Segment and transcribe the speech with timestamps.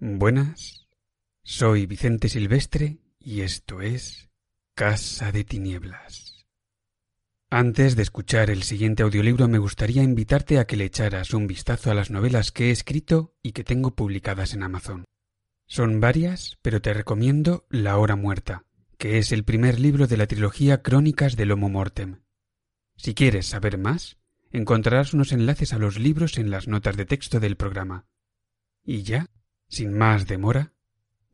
[0.00, 0.86] Buenas,
[1.42, 4.30] soy Vicente Silvestre y esto es
[4.76, 6.46] Casa de Tinieblas.
[7.50, 11.90] Antes de escuchar el siguiente audiolibro me gustaría invitarte a que le echaras un vistazo
[11.90, 15.04] a las novelas que he escrito y que tengo publicadas en Amazon.
[15.66, 18.66] Son varias, pero te recomiendo La Hora Muerta,
[18.98, 22.20] que es el primer libro de la trilogía Crónicas del Homo Mortem.
[22.96, 24.16] Si quieres saber más,
[24.52, 28.06] encontrarás unos enlaces a los libros en las notas de texto del programa.
[28.84, 29.28] Y ya,
[29.68, 30.72] sin más demora,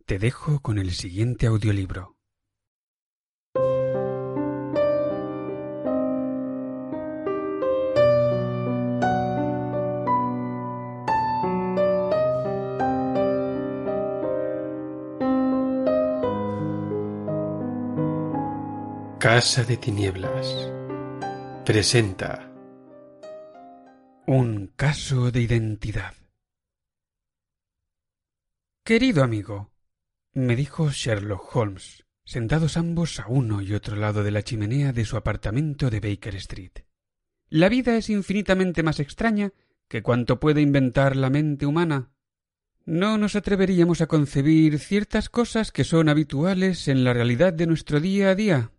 [0.07, 2.17] te dejo con el siguiente audiolibro.
[19.19, 20.71] Casa de Tinieblas
[21.65, 22.53] presenta
[24.27, 26.13] un caso de identidad.
[28.87, 29.73] Querido amigo,
[30.35, 35.07] me dijo Sherlock Holmes, sentados ambos a uno y otro lado de la chimenea de
[35.07, 36.73] su apartamento de Baker Street.
[37.49, 39.55] La vida es infinitamente más extraña
[39.89, 42.11] que cuanto puede inventar la mente humana.
[42.85, 48.01] No nos atreveríamos a concebir ciertas cosas que son habituales en la realidad de nuestro
[48.01, 48.71] día a día.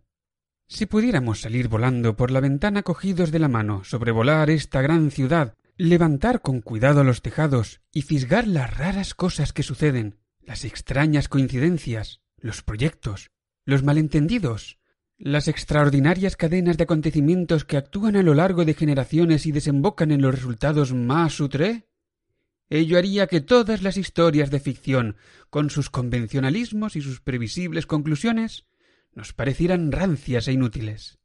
[0.68, 5.56] Si pudiéramos salir volando por la ventana cogidos de la mano, sobrevolar esta gran ciudad,
[5.78, 12.22] levantar con cuidado los tejados y fisgar las raras cosas que suceden, las extrañas coincidencias,
[12.38, 13.30] los proyectos,
[13.64, 14.78] los malentendidos,
[15.18, 20.22] las extraordinarias cadenas de acontecimientos que actúan a lo largo de generaciones y desembocan en
[20.22, 21.88] los resultados más outré?
[22.68, 25.16] Ello haría que todas las historias de ficción,
[25.50, 28.66] con sus convencionalismos y sus previsibles conclusiones,
[29.14, 31.18] nos parecieran rancias e inútiles.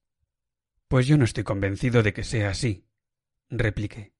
[0.88, 2.86] Pues yo no estoy convencido de que sea así,
[3.50, 4.14] repliqué.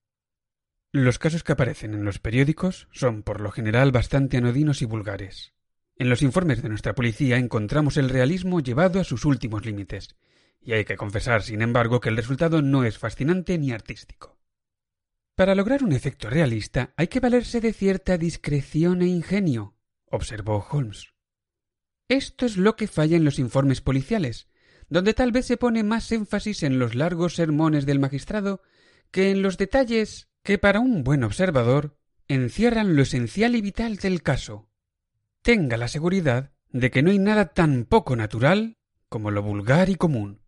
[0.94, 5.54] Los casos que aparecen en los periódicos son por lo general bastante anodinos y vulgares.
[5.96, 10.16] En los informes de nuestra policía encontramos el realismo llevado a sus últimos límites,
[10.60, 14.38] y hay que confesar, sin embargo, que el resultado no es fascinante ni artístico.
[15.34, 19.74] Para lograr un efecto realista hay que valerse de cierta discreción e ingenio,
[20.10, 21.14] observó Holmes.
[22.06, 24.46] Esto es lo que falla en los informes policiales,
[24.90, 28.60] donde tal vez se pone más énfasis en los largos sermones del magistrado
[29.10, 31.96] que en los detalles que para un buen observador
[32.28, 34.68] encierran lo esencial y vital del caso.
[35.42, 39.96] Tenga la seguridad de que no hay nada tan poco natural como lo vulgar y
[39.96, 40.40] común.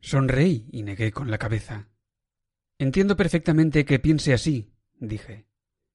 [0.00, 1.88] Sonreí y negué con la cabeza.
[2.78, 5.46] Entiendo perfectamente que piense así, dije.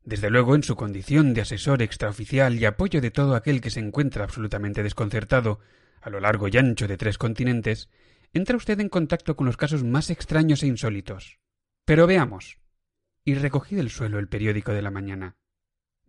[0.03, 3.81] Desde luego, en su condición de asesor extraoficial y apoyo de todo aquel que se
[3.81, 5.59] encuentra absolutamente desconcertado
[6.01, 7.89] a lo largo y ancho de tres continentes,
[8.31, 11.39] entra usted en contacto con los casos más extraños e insólitos.
[11.87, 12.59] Pero veamos.
[13.23, 15.37] Y recogí del suelo el periódico de la mañana.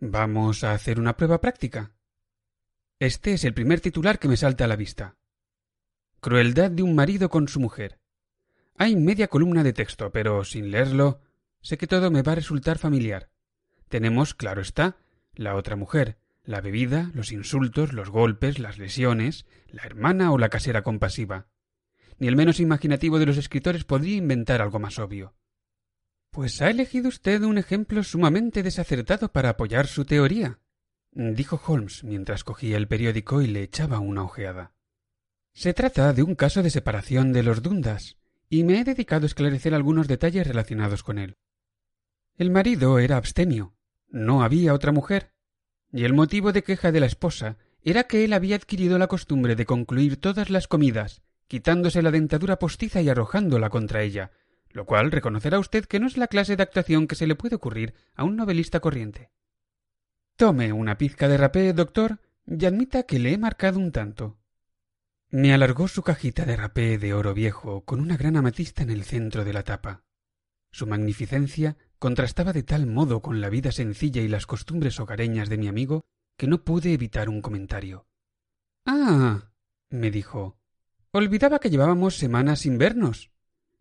[0.00, 1.92] Vamos a hacer una prueba práctica.
[2.98, 5.18] Este es el primer titular que me salta a la vista.
[6.18, 8.00] Crueldad de un marido con su mujer.
[8.76, 11.20] Hay media columna de texto, pero sin leerlo,
[11.60, 13.30] sé que todo me va a resultar familiar.
[13.88, 14.96] Tenemos, claro está,
[15.32, 20.48] la otra mujer, la bebida, los insultos, los golpes, las lesiones, la hermana o la
[20.48, 21.46] casera compasiva.
[22.18, 25.36] Ni el menos imaginativo de los escritores podría inventar algo más obvio.
[26.38, 30.60] Pues ha elegido usted un ejemplo sumamente desacertado para apoyar su teoría,
[31.10, 34.72] dijo Holmes mientras cogía el periódico y le echaba una ojeada.
[35.52, 39.26] Se trata de un caso de separación de los Dundas, y me he dedicado a
[39.26, 41.38] esclarecer algunos detalles relacionados con él.
[42.36, 43.74] El marido era abstemio,
[44.06, 45.32] no había otra mujer,
[45.92, 49.56] y el motivo de queja de la esposa era que él había adquirido la costumbre
[49.56, 54.30] de concluir todas las comidas, quitándose la dentadura postiza y arrojándola contra ella,
[54.70, 57.56] lo cual reconocerá usted que no es la clase de actuación que se le puede
[57.56, 59.30] ocurrir a un novelista corriente.
[60.36, 64.38] Tome una pizca de rapé, doctor, y admita que le he marcado un tanto.
[65.30, 69.04] Me alargó su cajita de rapé de oro viejo con una gran amatista en el
[69.04, 70.04] centro de la tapa.
[70.70, 75.58] Su magnificencia contrastaba de tal modo con la vida sencilla y las costumbres hogareñas de
[75.58, 76.04] mi amigo
[76.36, 78.06] que no pude evitar un comentario.
[78.86, 79.50] Ah.
[79.90, 80.58] me dijo.
[81.10, 83.30] Olvidaba que llevábamos semanas sin vernos.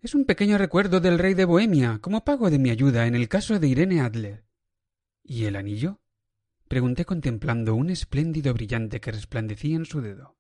[0.02, 3.28] Es un pequeño recuerdo del rey de Bohemia, como pago de mi ayuda en el
[3.28, 4.46] caso de Irene Adler.
[5.24, 6.00] ¿Y el anillo?
[6.68, 10.38] pregunté contemplando un espléndido brillante que resplandecía en su dedo.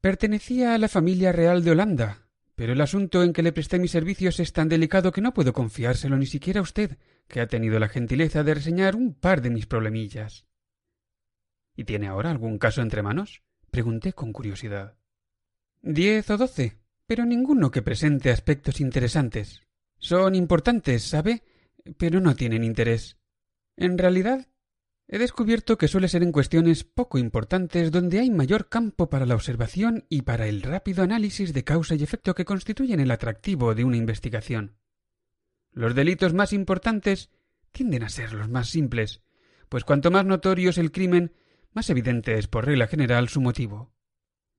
[0.00, 3.92] Pertenecía a la familia real de Holanda, pero el asunto en que le presté mis
[3.92, 6.98] servicios es tan delicado que no puedo confiárselo ni siquiera a usted,
[7.28, 10.46] que ha tenido la gentileza de reseñar un par de mis problemillas.
[11.76, 13.42] ¿Y tiene ahora algún caso entre manos?
[13.70, 14.98] pregunté con curiosidad.
[15.80, 16.79] Diez o doce,
[17.10, 19.62] pero ninguno que presente aspectos interesantes.
[19.98, 21.42] Son importantes, ¿sabe?
[21.98, 23.18] pero no tienen interés.
[23.76, 24.46] En realidad,
[25.08, 29.34] he descubierto que suele ser en cuestiones poco importantes donde hay mayor campo para la
[29.34, 33.82] observación y para el rápido análisis de causa y efecto que constituyen el atractivo de
[33.82, 34.76] una investigación.
[35.72, 37.28] Los delitos más importantes
[37.72, 39.20] tienden a ser los más simples,
[39.68, 41.34] pues cuanto más notorio es el crimen,
[41.72, 43.90] más evidente es por regla general su motivo.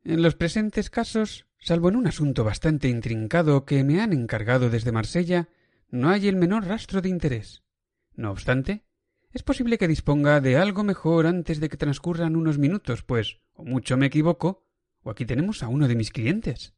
[0.04, 4.92] En los presentes casos, salvo en un asunto bastante intrincado que me han encargado desde
[4.92, 5.50] Marsella,
[5.90, 7.64] no hay el menor rastro de interés.
[8.16, 8.84] No obstante,
[9.32, 13.64] es posible que disponga de algo mejor antes de que transcurran unos minutos, pues, o
[13.64, 14.66] mucho me equivoco,
[15.04, 16.74] o aquí tenemos a uno de mis clientes.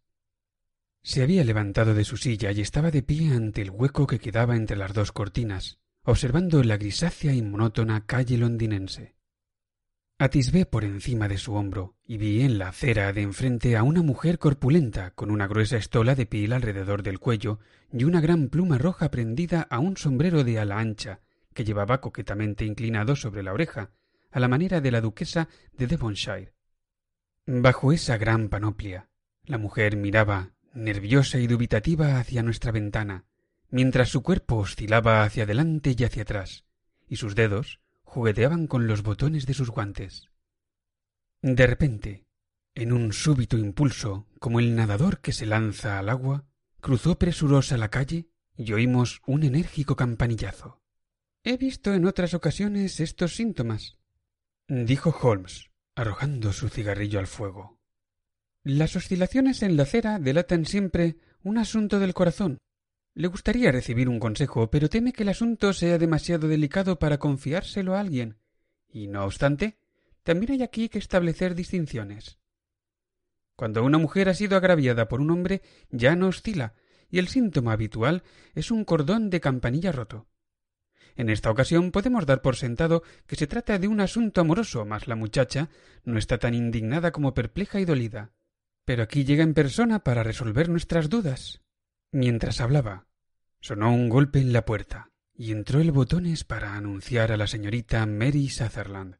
[1.01, 4.55] Se había levantado de su silla y estaba de pie ante el hueco que quedaba
[4.55, 9.15] entre las dos cortinas, observando la grisácea y monótona calle londinense.
[10.23, 14.01] Atisbé por encima de su hombro y vi en la acera de enfrente a una
[14.01, 17.59] mujer corpulenta con una gruesa estola de piel alrededor del cuello
[17.91, 21.19] y una gran pluma roja prendida a un sombrero de ala ancha
[21.53, 23.91] que llevaba coquetamente inclinado sobre la oreja,
[24.31, 26.53] a la manera de la duquesa de Devonshire.
[27.45, 29.09] Bajo esa gran panoplia,
[29.43, 33.25] la mujer miraba, nerviosa y dubitativa, hacia nuestra ventana,
[33.69, 36.63] mientras su cuerpo oscilaba hacia adelante y hacia atrás,
[37.09, 37.81] y sus dedos,
[38.13, 40.30] jugueteaban con los botones de sus guantes.
[41.42, 42.27] De repente,
[42.75, 46.45] en un súbito impulso, como el nadador que se lanza al agua,
[46.80, 50.80] cruzó presurosa la calle y oímos un enérgico campanillazo.
[51.44, 53.98] He visto en otras ocasiones estos síntomas,
[54.68, 57.80] dijo Holmes, arrojando su cigarrillo al fuego.
[58.63, 62.60] Las oscilaciones en la acera delatan siempre un asunto del corazón,
[63.15, 67.95] le gustaría recibir un consejo, pero teme que el asunto sea demasiado delicado para confiárselo
[67.95, 68.38] a alguien.
[68.89, 69.77] Y no obstante,
[70.24, 72.39] también hay aquí que establecer distinciones.
[73.56, 75.62] Cuando una mujer ha sido agraviada por un hombre,
[75.92, 76.74] ya no oscila,
[77.10, 78.24] y el síntoma habitual
[78.56, 80.27] es un cordón de campanilla roto.
[81.15, 85.07] En esta ocasión podemos dar por sentado que se trata de un asunto amoroso, mas
[85.07, 85.69] la muchacha
[86.04, 88.31] no está tan indignada como perpleja y dolida.
[88.86, 91.62] Pero aquí llega en persona para resolver nuestras dudas.
[92.15, 93.07] Mientras hablaba,
[93.60, 98.06] sonó un golpe en la puerta y entró el botones para anunciar a la señorita
[98.06, 99.18] Mary Sutherland,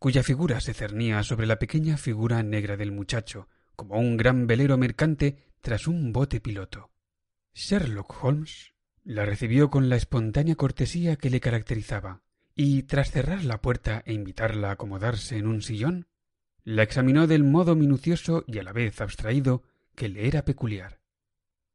[0.00, 4.76] cuya figura se cernía sobre la pequeña figura negra del muchacho, como un gran velero
[4.76, 6.90] mercante tras un bote piloto.
[7.54, 8.74] Sherlock Holmes
[9.04, 12.22] la recibió con la espontánea cortesía que le caracterizaba,
[12.56, 16.08] y tras cerrar la puerta e invitarla a acomodarse en un sillón,
[16.64, 19.62] la examinó del modo minucioso y a la vez abstraído
[19.94, 21.01] que le era peculiar.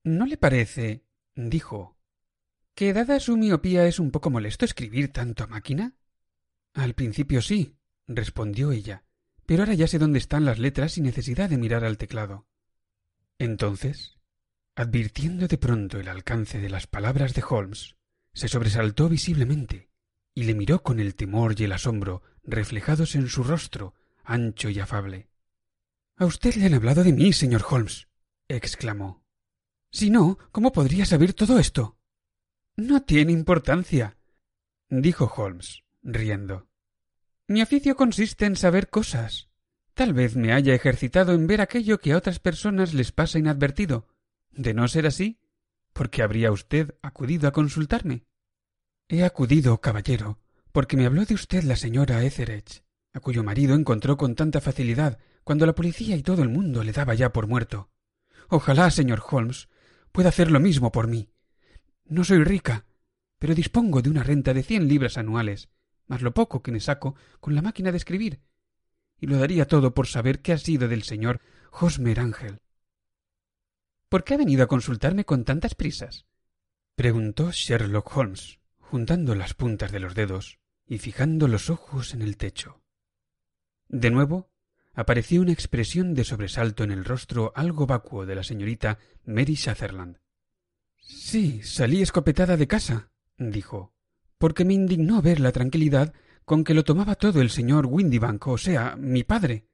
[0.03, 1.03] ¿No le parece,
[1.35, 1.97] dijo,
[2.73, 5.95] que dada su miopía es un poco molesto escribir tanto a máquina?
[6.73, 7.75] Al principio sí,
[8.07, 9.03] respondió ella,
[9.45, 12.47] pero ahora ya sé dónde están las letras sin necesidad de mirar al teclado.
[13.39, 14.17] Entonces,
[14.75, 17.95] advirtiendo de pronto el alcance de las palabras de Holmes,
[18.33, 19.89] se sobresaltó visiblemente
[20.35, 24.79] y le miró con el temor y el asombro reflejados en su rostro ancho y
[24.79, 25.29] afable.
[26.17, 28.07] A usted le han hablado de mí, señor Holmes,
[28.47, 29.23] exclamó.
[29.91, 31.97] Si no, ¿cómo podría saber todo esto?
[32.75, 34.17] No tiene importancia,
[34.89, 36.67] dijo Holmes, riendo.
[37.47, 39.49] Mi oficio consiste en saber cosas.
[39.93, 44.07] Tal vez me haya ejercitado en ver aquello que a otras personas les pasa inadvertido.
[44.51, 45.39] De no ser así,
[45.93, 48.25] ¿por qué habría usted acudido a consultarme?
[49.07, 50.39] He acudido, caballero,
[50.71, 55.17] porque me habló de usted la señora Etheredge, a cuyo marido encontró con tanta facilidad
[55.43, 57.89] cuando la policía y todo el mundo le daba ya por muerto.
[58.49, 59.69] Ojalá, señor Holmes,
[60.11, 61.29] pueda hacer lo mismo por mí.
[62.05, 62.85] No soy rica,
[63.39, 65.69] pero dispongo de una renta de cien libras anuales,
[66.07, 68.41] más lo poco que me saco con la máquina de escribir,
[69.19, 72.61] y lo daría todo por saber qué ha sido del señor Hosmer Ángel.
[74.09, 76.25] ¿Por qué ha venido a consultarme con tantas prisas?
[76.95, 82.37] preguntó Sherlock Holmes, juntando las puntas de los dedos y fijando los ojos en el
[82.37, 82.81] techo.
[83.89, 84.49] De nuevo
[84.97, 90.17] apareció una expresión de sobresalto en el rostro algo vacuo de la señorita Mary Sutherland.
[90.97, 93.93] Sí, salí escopetada de casa, dijo,
[94.37, 96.13] porque me indignó ver la tranquilidad
[96.43, 99.67] con que lo tomaba todo el señor Windibank, o sea, mi padre.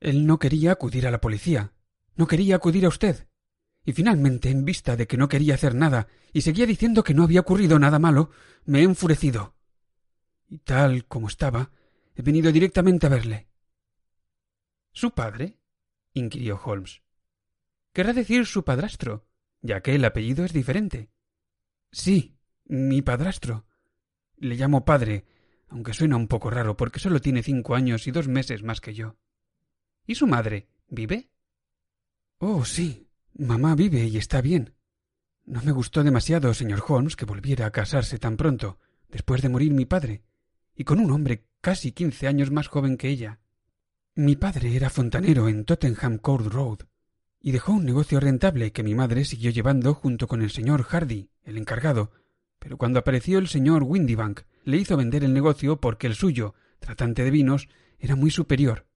[0.00, 1.72] Él no quería acudir a la policía,
[2.16, 3.28] no quería acudir a usted.
[3.84, 7.24] Y finalmente, en vista de que no quería hacer nada y seguía diciendo que no
[7.24, 8.30] había ocurrido nada malo,
[8.64, 9.54] me he enfurecido.
[10.48, 11.70] Y tal como estaba,
[12.14, 13.48] He venido directamente a verle.
[14.92, 15.58] ¿Su padre?
[16.12, 17.02] inquirió Holmes.
[17.92, 19.26] Querrá decir su padrastro,
[19.60, 21.10] ya que el apellido es diferente.
[21.90, 23.66] Sí, mi padrastro.
[24.36, 25.24] Le llamo padre,
[25.68, 28.94] aunque suena un poco raro porque solo tiene cinco años y dos meses más que
[28.94, 29.16] yo.
[30.06, 30.68] ¿Y su madre?
[30.88, 31.30] ¿Vive?
[32.38, 33.08] Oh, sí.
[33.34, 34.74] Mamá vive y está bien.
[35.44, 39.72] No me gustó demasiado, señor Holmes, que volviera a casarse tan pronto, después de morir
[39.72, 40.22] mi padre,
[40.74, 43.41] y con un hombre casi quince años más joven que ella.
[44.14, 46.80] Mi padre era fontanero en Tottenham Court Road,
[47.40, 51.30] y dejó un negocio rentable que mi madre siguió llevando junto con el señor Hardy,
[51.44, 52.12] el encargado,
[52.58, 57.24] pero cuando apareció el señor Windybank, le hizo vender el negocio porque el suyo, tratante
[57.24, 58.86] de vinos, era muy superior.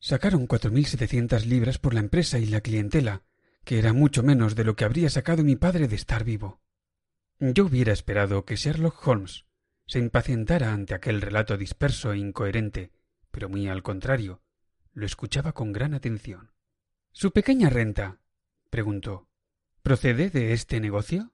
[0.00, 3.22] Sacaron cuatro mil setecientas libras por la empresa y la clientela,
[3.62, 6.60] que era mucho menos de lo que habría sacado mi padre de estar vivo.
[7.38, 9.44] Yo hubiera esperado que Sherlock Holmes
[9.86, 12.90] se impacientara ante aquel relato disperso e incoherente,
[13.34, 14.40] pero muy al contrario,
[14.92, 16.52] lo escuchaba con gran atención.
[17.10, 18.20] ¿Su pequeña renta?
[18.70, 19.28] preguntó.
[19.82, 21.32] ¿Procede de este negocio?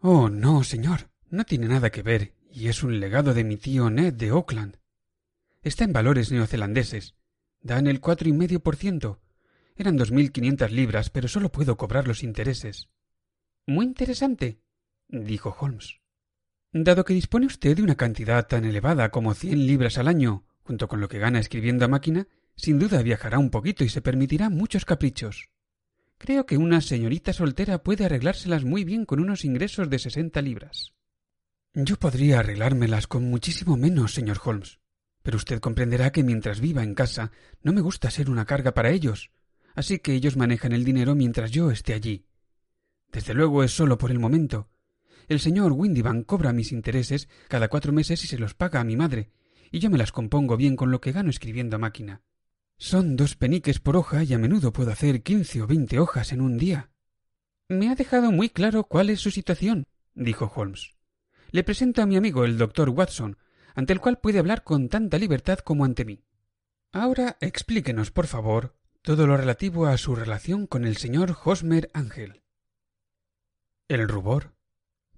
[0.00, 1.10] Oh, no, señor.
[1.30, 4.80] No tiene nada que ver, y es un legado de mi tío Ned de Oakland.
[5.62, 7.14] Está en valores neozelandeses.
[7.62, 9.22] Dan el cuatro y medio por ciento.
[9.76, 12.90] Eran dos mil quinientas libras, pero solo puedo cobrar los intereses.
[13.66, 14.60] Muy interesante,
[15.08, 16.00] dijo Holmes.
[16.70, 20.88] Dado que dispone usted de una cantidad tan elevada como cien libras al año, junto
[20.88, 24.50] con lo que gana escribiendo a máquina, sin duda viajará un poquito y se permitirá
[24.50, 25.50] muchos caprichos.
[26.18, 30.92] Creo que una señorita soltera puede arreglárselas muy bien con unos ingresos de sesenta libras.
[31.72, 34.80] Yo podría arreglármelas con muchísimo menos, señor Holmes.
[35.22, 37.30] Pero usted comprenderá que mientras viva en casa
[37.62, 39.30] no me gusta ser una carga para ellos,
[39.74, 42.26] así que ellos manejan el dinero mientras yo esté allí.
[43.12, 44.68] Desde luego es solo por el momento.
[45.28, 48.96] El señor Windybank cobra mis intereses cada cuatro meses y se los paga a mi
[48.96, 49.30] madre,
[49.70, 52.22] y yo me las compongo bien con lo que gano escribiendo a máquina.
[52.76, 56.40] Son dos peniques por hoja y a menudo puedo hacer quince o veinte hojas en
[56.40, 56.90] un día.
[57.68, 60.94] Me ha dejado muy claro cuál es su situación, dijo Holmes.
[61.50, 63.36] Le presento a mi amigo el doctor Watson,
[63.74, 66.24] ante el cual puede hablar con tanta libertad como ante mí.
[66.92, 72.42] Ahora explíquenos, por favor, todo lo relativo a su relación con el señor Hosmer Ángel.
[73.88, 74.54] El rubor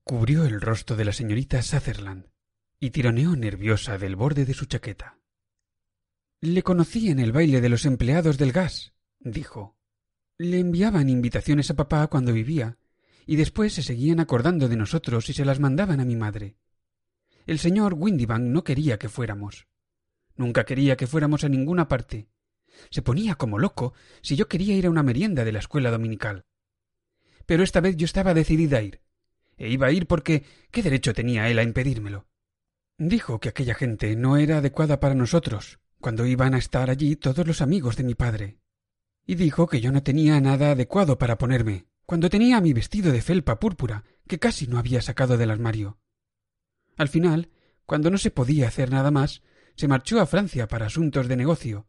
[0.04, 2.31] cubrió el rostro de la señorita Sutherland
[2.82, 5.16] y tironeó nerviosa del borde de su chaqueta.
[6.40, 9.76] Le conocí en el baile de los empleados del gas, dijo.
[10.36, 12.78] Le enviaban invitaciones a papá cuando vivía,
[13.24, 16.56] y después se seguían acordando de nosotros y se las mandaban a mi madre.
[17.46, 19.68] El señor Windybank no quería que fuéramos.
[20.34, 22.26] Nunca quería que fuéramos a ninguna parte.
[22.90, 26.46] Se ponía como loco si yo quería ir a una merienda de la escuela dominical.
[27.46, 29.02] Pero esta vez yo estaba decidida a ir.
[29.56, 32.26] E iba a ir porque ¿qué derecho tenía él a impedírmelo?
[33.04, 37.44] Dijo que aquella gente no era adecuada para nosotros, cuando iban a estar allí todos
[37.44, 38.60] los amigos de mi padre.
[39.26, 43.20] Y dijo que yo no tenía nada adecuado para ponerme, cuando tenía mi vestido de
[43.20, 45.98] felpa púrpura, que casi no había sacado del armario.
[46.96, 47.50] Al final,
[47.86, 49.42] cuando no se podía hacer nada más,
[49.74, 51.88] se marchó a Francia para asuntos de negocio,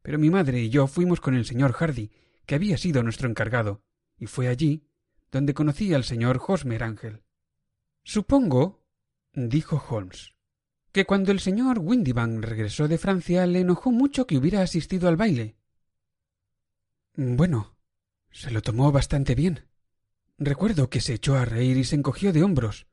[0.00, 2.10] pero mi madre y yo fuimos con el señor Hardy,
[2.46, 3.82] que había sido nuestro encargado,
[4.16, 4.88] y fue allí
[5.30, 7.22] donde conocí al señor Hosmer Ángel.
[8.02, 8.82] Supongo,
[9.34, 10.34] dijo Holmes,
[10.94, 15.16] que cuando el señor Windybank regresó de Francia le enojó mucho que hubiera asistido al
[15.16, 15.56] baile.
[17.16, 17.76] Bueno,
[18.30, 19.66] se lo tomó bastante bien.
[20.38, 22.86] Recuerdo que se echó a reír y se encogió de hombros,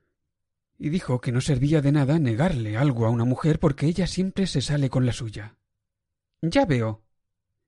[0.80, 4.48] y dijo que no servía de nada negarle algo a una mujer porque ella siempre
[4.48, 5.58] se sale con la suya.
[6.42, 7.04] Ya veo.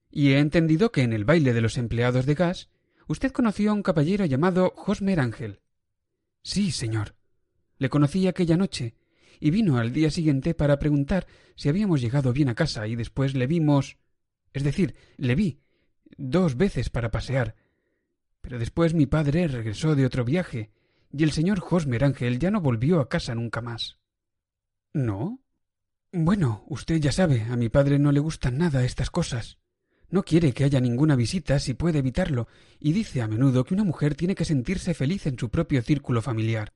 [0.09, 2.69] Y he entendido que en el baile de los empleados de gas
[3.07, 5.59] usted conoció a un caballero llamado Hosmer Ángel.
[6.41, 7.13] Sí, señor.
[7.77, 8.95] Le conocí aquella noche,
[9.43, 13.35] y vino al día siguiente para preguntar si habíamos llegado bien a casa, y después
[13.35, 13.97] le vimos.
[14.53, 15.59] Es decir, le vi
[16.15, 17.53] dos veces para pasear,
[18.39, 20.71] pero después mi padre regresó de otro viaje,
[21.11, 23.99] y el señor Hosmer Ángel ya no volvió a casa nunca más.
[24.93, 25.41] ¿No?
[26.13, 29.57] Bueno, usted ya sabe, a mi padre no le gustan nada estas cosas.
[30.09, 32.47] No quiere que haya ninguna visita si puede evitarlo,
[32.79, 36.21] y dice a menudo que una mujer tiene que sentirse feliz en su propio círculo
[36.21, 36.71] familiar.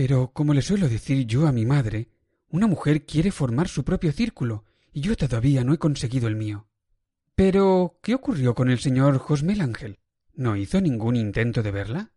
[0.00, 2.08] Pero, como le suelo decir yo a mi madre,
[2.50, 6.68] una mujer quiere formar su propio círculo, y yo todavía no he conseguido el mío.
[7.34, 9.98] Pero, ¿qué ocurrió con el señor Hosmer Ángel?
[10.34, 12.12] ¿No hizo ningún intento de verla?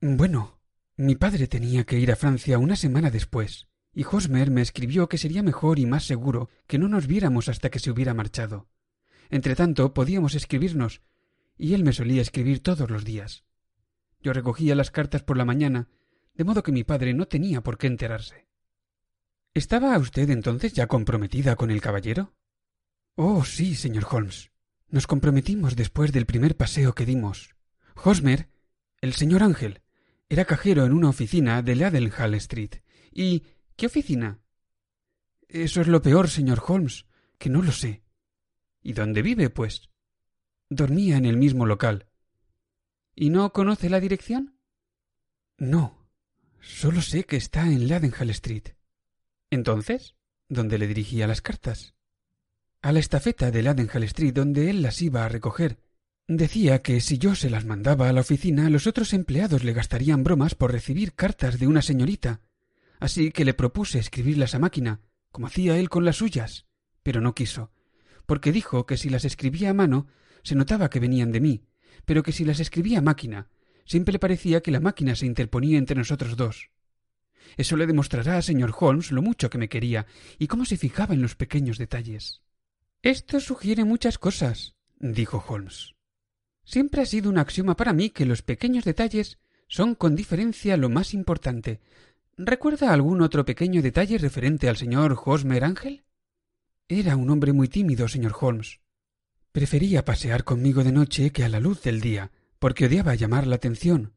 [0.00, 0.60] Bueno,
[0.96, 5.18] mi padre tenía que ir a Francia una semana después, y Hosmer me escribió que
[5.18, 8.68] sería mejor y más seguro que no nos viéramos hasta que se hubiera marchado.
[9.30, 11.02] Entretanto, podíamos escribirnos,
[11.58, 13.42] y él me solía escribir todos los días.
[14.22, 15.88] Yo recogía las cartas por la mañana,
[16.34, 18.46] de modo que mi padre no tenía por qué enterarse.
[19.54, 22.34] ¿Estaba usted entonces ya comprometida con el caballero?
[23.14, 24.50] Oh, sí, señor Holmes.
[24.88, 27.54] Nos comprometimos después del primer paseo que dimos.
[28.02, 28.48] Hosmer,
[29.00, 29.82] el señor Ángel,
[30.28, 32.82] era cajero en una oficina de Ladenhall Street.
[33.12, 33.44] ¿Y
[33.76, 34.40] qué oficina?
[35.48, 37.06] Eso es lo peor, señor Holmes,
[37.38, 38.02] que no lo sé.
[38.82, 39.90] ¿Y dónde vive, pues?
[40.68, 42.08] Dormía en el mismo local.
[43.14, 44.58] ¿Y no conoce la dirección?
[45.56, 46.03] No.
[46.66, 48.74] Solo sé que está en Ladenhall Street.
[49.50, 50.16] Entonces,
[50.48, 51.94] ¿dónde le dirigía las cartas?
[52.80, 55.78] A la estafeta de Ladenhall Street, donde él las iba a recoger.
[56.26, 60.24] Decía que si yo se las mandaba a la oficina, los otros empleados le gastarían
[60.24, 62.40] bromas por recibir cartas de una señorita.
[62.98, 66.66] Así que le propuse escribirlas a máquina, como hacía él con las suyas.
[67.02, 67.72] Pero no quiso,
[68.24, 70.06] porque dijo que si las escribía a mano,
[70.42, 71.64] se notaba que venían de mí,
[72.06, 73.48] pero que si las escribía a máquina,
[73.84, 76.70] siempre le parecía que la máquina se interponía entre nosotros dos.
[77.56, 80.06] Eso le demostrará señor Holmes lo mucho que me quería
[80.38, 82.42] y cómo se fijaba en los pequeños detalles.
[83.02, 85.94] Esto sugiere muchas cosas, dijo Holmes.
[86.64, 89.38] Siempre ha sido un axioma para mí que los pequeños detalles
[89.68, 91.80] son con diferencia lo más importante.
[92.36, 96.04] ¿Recuerda algún otro pequeño detalle referente al señor Hosmer Ángel?
[96.88, 98.80] Era un hombre muy tímido, señor Holmes.
[99.52, 102.32] Prefería pasear conmigo de noche que a la luz del día,
[102.64, 104.14] porque odiaba llamar la atención.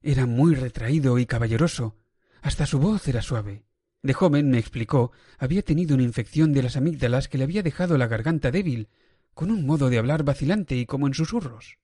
[0.00, 1.96] Era muy retraído y caballeroso.
[2.40, 3.64] Hasta su voz era suave.
[4.00, 7.98] De joven, me explicó, había tenido una infección de las amígdalas que le había dejado
[7.98, 8.90] la garganta débil,
[9.34, 11.78] con un modo de hablar vacilante y como en susurros.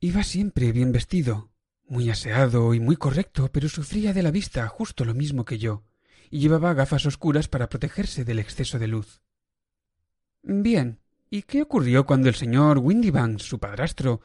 [0.00, 1.50] Iba siempre bien vestido,
[1.86, 5.82] muy aseado y muy correcto, pero sufría de la vista justo lo mismo que yo,
[6.28, 9.22] y llevaba gafas oscuras para protegerse del exceso de luz.
[10.42, 11.00] Bien,
[11.30, 14.20] ¿y qué ocurrió cuando el señor Windybanks, su padrastro,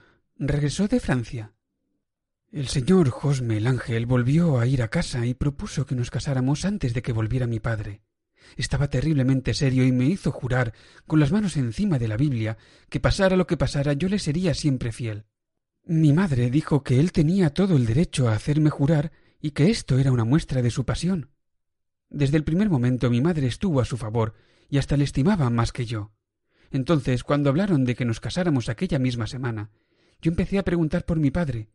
[0.48, 1.54] regresó de Francia?
[2.52, 6.66] El señor Josme el Ángel volvió a ir a casa y propuso que nos casáramos
[6.66, 8.02] antes de que volviera mi padre.
[8.58, 10.74] Estaba terriblemente serio y me hizo jurar,
[11.08, 12.58] con las manos encima de la Biblia,
[12.90, 15.26] que pasara lo que pasara yo le sería siempre fiel.
[15.86, 19.98] Mi madre dijo que él tenía todo el derecho a hacerme jurar y que esto
[19.98, 21.32] era una muestra de su pasión.
[22.10, 24.36] Desde el primer momento mi madre estuvo a su favor
[24.70, 26.12] y hasta le estimaba más que yo.
[26.72, 29.72] Entonces, cuando hablaron de que nos casáramos aquella misma semana,
[30.24, 31.68] yo empecé a preguntar por mi padre,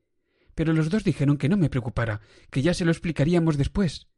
[0.54, 4.08] pero los dos dijeron que no me preocupara, que ya se lo explicaríamos después.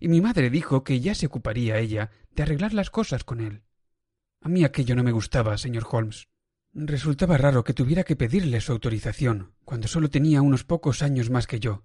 [0.00, 3.62] Y mi madre dijo que ya se ocuparía ella de arreglar las cosas con él.
[4.42, 6.28] A mí aquello no me gustaba, señor Holmes.
[6.74, 11.46] Resultaba raro que tuviera que pedirle su autorización, cuando solo tenía unos pocos años más
[11.46, 11.84] que yo.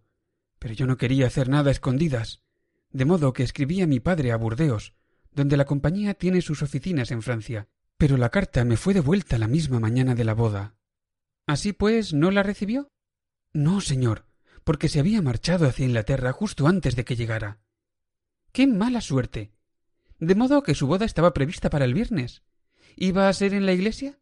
[0.59, 2.41] Pero yo no quería hacer nada a escondidas,
[2.89, 4.95] de modo que escribí a mi padre a Burdeos,
[5.31, 7.69] donde la compañía tiene sus oficinas en Francia.
[7.97, 10.75] Pero la carta me fue devuelta la misma mañana de la boda.
[11.47, 12.87] Así pues, ¿no la recibió?
[13.53, 14.25] No, señor,
[14.63, 17.59] porque se había marchado hacia Inglaterra justo antes de que llegara.
[18.51, 19.51] ¡Qué mala suerte!
[20.19, 22.43] De modo que su boda estaba prevista para el viernes.
[22.95, 24.19] ¿Iba a ser en la iglesia?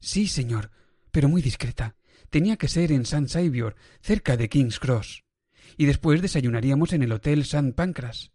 [0.00, 0.70] Sí, señor,
[1.10, 1.96] pero muy discreta.
[2.30, 3.28] Tenía que ser en St.
[3.28, 5.24] Saviour, cerca de King's Cross.
[5.76, 7.72] Y después desayunaríamos en el Hotel St.
[7.72, 8.32] Pancras.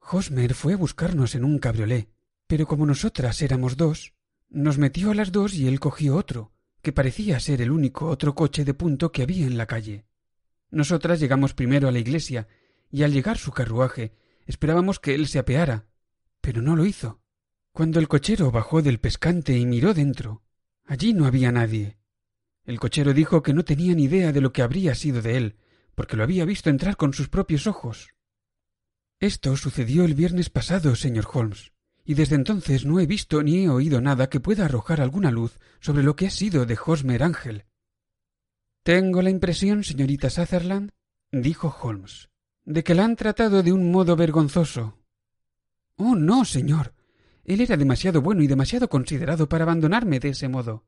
[0.00, 2.08] Hosmer fue a buscarnos en un cabriolé,
[2.46, 4.14] pero como nosotras éramos dos,
[4.48, 6.52] nos metió a las dos y él cogió otro,
[6.86, 10.06] que parecía ser el único otro coche de punto que había en la calle.
[10.70, 12.46] Nosotras llegamos primero a la iglesia,
[12.92, 14.12] y al llegar su carruaje
[14.46, 15.86] esperábamos que él se apeara,
[16.40, 17.20] pero no lo hizo.
[17.72, 20.44] Cuando el cochero bajó del pescante y miró dentro,
[20.84, 21.98] allí no había nadie.
[22.64, 25.56] El cochero dijo que no tenía ni idea de lo que habría sido de él,
[25.96, 28.14] porque lo había visto entrar con sus propios ojos.
[29.18, 31.72] Esto sucedió el viernes pasado, señor Holmes
[32.06, 35.58] y desde entonces no he visto ni he oído nada que pueda arrojar alguna luz
[35.80, 37.64] sobre lo que ha sido de Hosmer Ángel.
[38.84, 40.92] Tengo la impresión, señorita Sutherland,
[41.32, 42.28] dijo Holmes,
[42.64, 44.96] de que la han tratado de un modo vergonzoso.
[45.96, 46.94] Oh, no, señor.
[47.44, 50.84] Él era demasiado bueno y demasiado considerado para abandonarme de ese modo.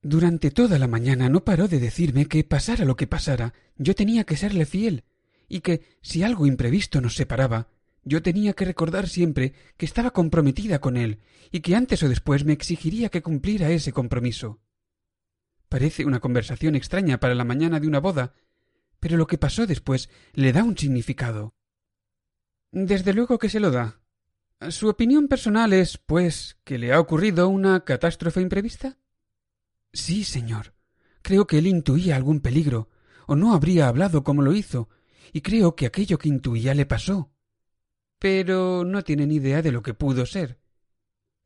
[0.00, 4.24] Durante toda la mañana no paró de decirme que pasara lo que pasara, yo tenía
[4.24, 5.04] que serle fiel,
[5.48, 7.68] y que si algo imprevisto nos separaba,
[8.06, 11.18] yo tenía que recordar siempre que estaba comprometida con él
[11.50, 14.60] y que antes o después me exigiría que cumpliera ese compromiso.
[15.68, 18.32] Parece una conversación extraña para la mañana de una boda,
[19.00, 21.56] pero lo que pasó después le da un significado.
[22.70, 24.00] Desde luego que se lo da.
[24.68, 28.98] Su opinión personal es, pues, que le ha ocurrido una catástrofe imprevista.
[29.92, 30.74] Sí, señor.
[31.22, 32.88] Creo que él intuía algún peligro,
[33.26, 34.88] o no habría hablado como lo hizo,
[35.32, 37.32] y creo que aquello que intuía le pasó
[38.18, 40.58] pero no tiene ni idea de lo que pudo ser.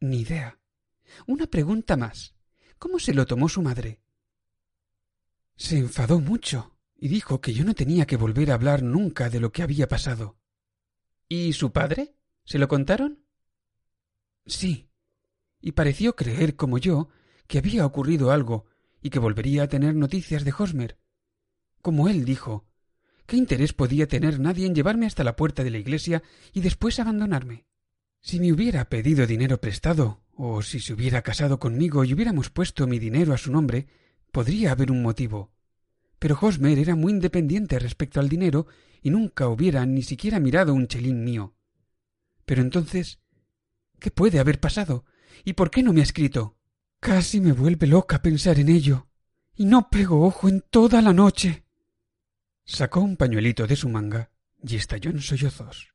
[0.00, 0.58] Ni idea.
[1.26, 2.34] Una pregunta más.
[2.78, 4.00] ¿Cómo se lo tomó su madre?
[5.56, 9.40] Se enfadó mucho y dijo que yo no tenía que volver a hablar nunca de
[9.40, 10.38] lo que había pasado.
[11.28, 12.14] ¿Y su padre?
[12.44, 13.24] ¿Se lo contaron?
[14.46, 14.90] Sí.
[15.60, 17.08] Y pareció creer, como yo,
[17.46, 18.66] que había ocurrido algo
[19.02, 20.98] y que volvería a tener noticias de Hosmer.
[21.82, 22.69] Como él dijo,
[23.30, 26.20] ¿qué interés podía tener nadie en llevarme hasta la puerta de la iglesia
[26.52, 27.64] y después abandonarme?
[28.20, 32.88] Si me hubiera pedido dinero prestado, o si se hubiera casado conmigo y hubiéramos puesto
[32.88, 33.86] mi dinero a su nombre,
[34.32, 35.52] podría haber un motivo.
[36.18, 38.66] Pero Hosmer era muy independiente respecto al dinero
[39.00, 41.54] y nunca hubiera ni siquiera mirado un chelín mío.
[42.44, 43.20] Pero entonces,
[44.00, 45.04] ¿qué puede haber pasado?
[45.44, 46.56] ¿Y por qué no me ha escrito?
[46.98, 49.06] Casi me vuelve loca pensar en ello.
[49.54, 51.64] Y no pego ojo en toda la noche.
[52.72, 54.30] Sacó un pañuelito de su manga
[54.62, 55.92] y estalló en sollozos.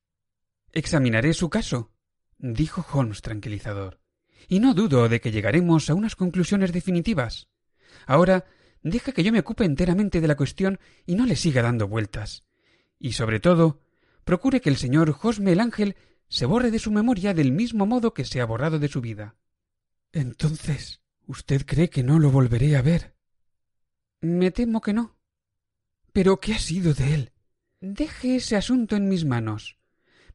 [0.74, 1.94] Examinaré su caso,
[2.38, 4.02] dijo Holmes tranquilizador,
[4.50, 7.48] y no dudo de que llegaremos a unas conclusiones definitivas.
[8.06, 8.44] Ahora
[8.84, 12.44] deja que yo me ocupe enteramente de la cuestión y no le siga dando vueltas.
[13.00, 13.80] Y sobre todo,
[14.26, 15.96] procure que el señor Josme el Ángel
[16.28, 19.38] se borre de su memoria del mismo modo que se ha borrado de su vida.
[20.12, 23.16] Entonces, ¿usted cree que no lo volveré a ver?
[24.20, 25.15] Me temo que no.
[26.16, 27.32] Pero ¿qué ha sido de él?
[27.82, 29.78] Deje ese asunto en mis manos.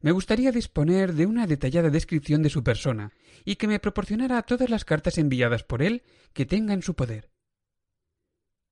[0.01, 3.13] Me gustaría disponer de una detallada descripción de su persona
[3.45, 7.31] y que me proporcionara todas las cartas enviadas por él que tenga en su poder.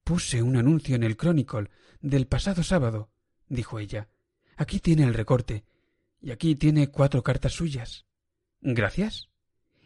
[0.03, 3.09] Puse un anuncio en el Chronicle del pasado sábado,
[3.47, 4.09] dijo ella.
[4.55, 5.65] Aquí tiene el recorte.
[6.21, 8.05] Y aquí tiene cuatro cartas suyas.
[8.61, 9.29] Gracias.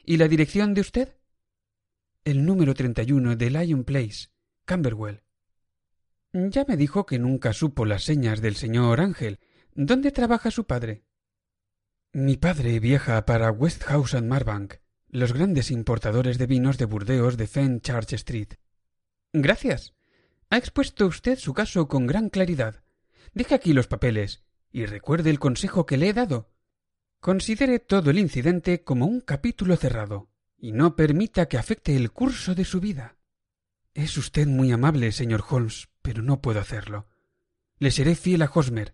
[0.04, 1.16] ¿Y la dirección de usted?
[2.26, 4.28] El número treinta y uno de Lion Place,
[4.66, 5.24] Camberwell.
[6.34, 9.40] Ya me dijo que nunca supo las señas del señor Ángel.
[9.76, 11.04] ¿Dónde trabaja su padre?
[12.12, 14.76] Mi padre viaja para Westhouse and Marbank,
[15.10, 18.54] los grandes importadores de vinos de Burdeos de Fenchurch Street.
[19.32, 19.94] Gracias.
[20.50, 22.84] Ha expuesto usted su caso con gran claridad.
[23.34, 26.52] Deje aquí los papeles y recuerde el consejo que le he dado.
[27.20, 32.56] Considere todo el incidente como un capítulo cerrado y no permita que afecte el curso
[32.56, 33.18] de su vida.
[33.94, 37.08] Es usted muy amable, señor Holmes, pero no puedo hacerlo.
[37.80, 38.94] Le seré fiel a Hosmer.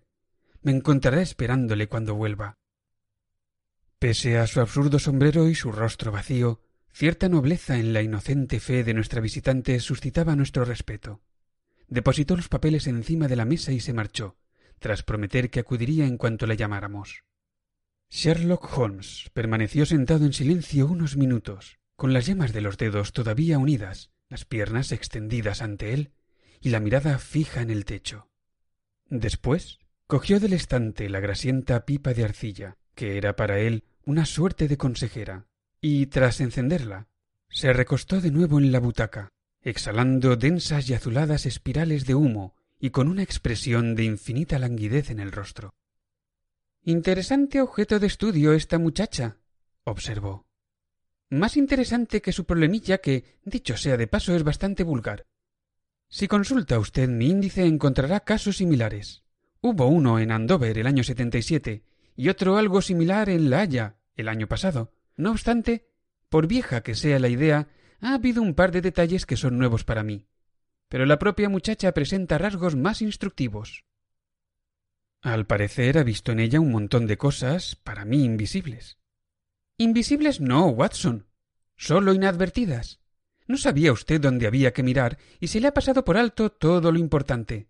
[0.61, 2.57] Me encontrará esperándole cuando vuelva.
[3.99, 6.61] Pese a su absurdo sombrero y su rostro vacío,
[6.93, 11.21] cierta nobleza en la inocente fe de nuestra visitante suscitaba nuestro respeto
[11.89, 14.37] depositó los papeles encima de la mesa y se marchó,
[14.79, 17.23] tras prometer que acudiría en cuanto le llamáramos.
[18.09, 23.57] Sherlock Holmes permaneció sentado en silencio unos minutos, con las yemas de los dedos todavía
[23.57, 26.13] unidas, las piernas extendidas ante él
[26.61, 28.29] y la mirada fija en el techo.
[29.07, 34.67] Después cogió del estante la grasienta pipa de arcilla, que era para él una suerte
[34.67, 35.47] de consejera,
[35.81, 37.07] y tras encenderla,
[37.49, 39.29] se recostó de nuevo en la butaca,
[39.61, 45.19] exhalando densas y azuladas espirales de humo y con una expresión de infinita languidez en
[45.19, 45.73] el rostro.
[46.83, 49.37] Interesante objeto de estudio esta muchacha,
[49.83, 50.47] observó.
[51.29, 55.27] Más interesante que su problemilla que, dicho sea de paso, es bastante vulgar.
[56.09, 59.23] Si consulta usted mi índice encontrará casos similares.
[59.61, 61.83] Hubo uno en Andover el año setenta y siete
[62.15, 64.91] y otro algo similar en La Haya el año pasado.
[65.15, 65.87] No obstante,
[66.29, 67.67] por vieja que sea la idea,
[68.01, 70.25] ha habido un par de detalles que son nuevos para mí,
[70.87, 73.85] pero la propia muchacha presenta rasgos más instructivos.
[75.21, 78.97] Al parecer ha visto en ella un montón de cosas para mí invisibles.
[79.77, 81.27] Invisibles no, Watson.
[81.75, 82.99] Solo inadvertidas.
[83.49, 86.91] No sabía usted dónde había que mirar y se le ha pasado por alto todo
[86.91, 87.67] lo importante.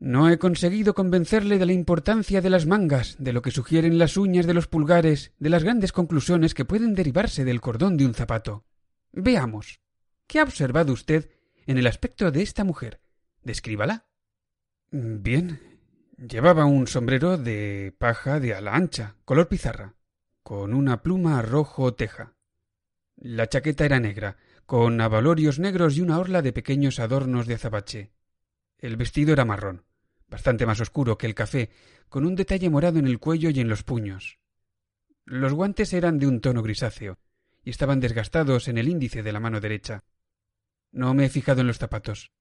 [0.00, 4.16] No he conseguido convencerle de la importancia de las mangas, de lo que sugieren las
[4.16, 8.14] uñas de los pulgares, de las grandes conclusiones que pueden derivarse del cordón de un
[8.14, 8.64] zapato.
[9.12, 9.78] Veamos.
[10.26, 11.30] ¿Qué ha observado usted
[11.66, 13.00] en el aspecto de esta mujer?
[13.44, 14.06] Descríbala.
[14.90, 15.60] Bien.
[16.18, 19.94] Llevaba un sombrero de paja de ala ancha, color pizarra,
[20.42, 22.34] con una pluma rojo teja.
[23.14, 24.36] La chaqueta era negra,
[24.66, 28.10] con abalorios negros y una orla de pequeños adornos de azabache.
[28.78, 29.84] El vestido era marrón,
[30.28, 31.70] bastante más oscuro que el café,
[32.08, 34.40] con un detalle morado en el cuello y en los puños.
[35.24, 37.18] Los guantes eran de un tono grisáceo,
[37.62, 40.02] y estaban desgastados en el índice de la mano derecha.
[40.90, 42.32] No me he fijado en los zapatos.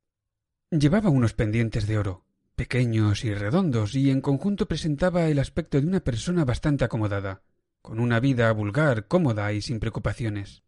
[0.72, 5.86] Llevaba unos pendientes de oro, pequeños y redondos, y en conjunto presentaba el aspecto de
[5.86, 7.44] una persona bastante acomodada,
[7.84, 10.65] con una vida vulgar, cómoda y sin preocupaciones.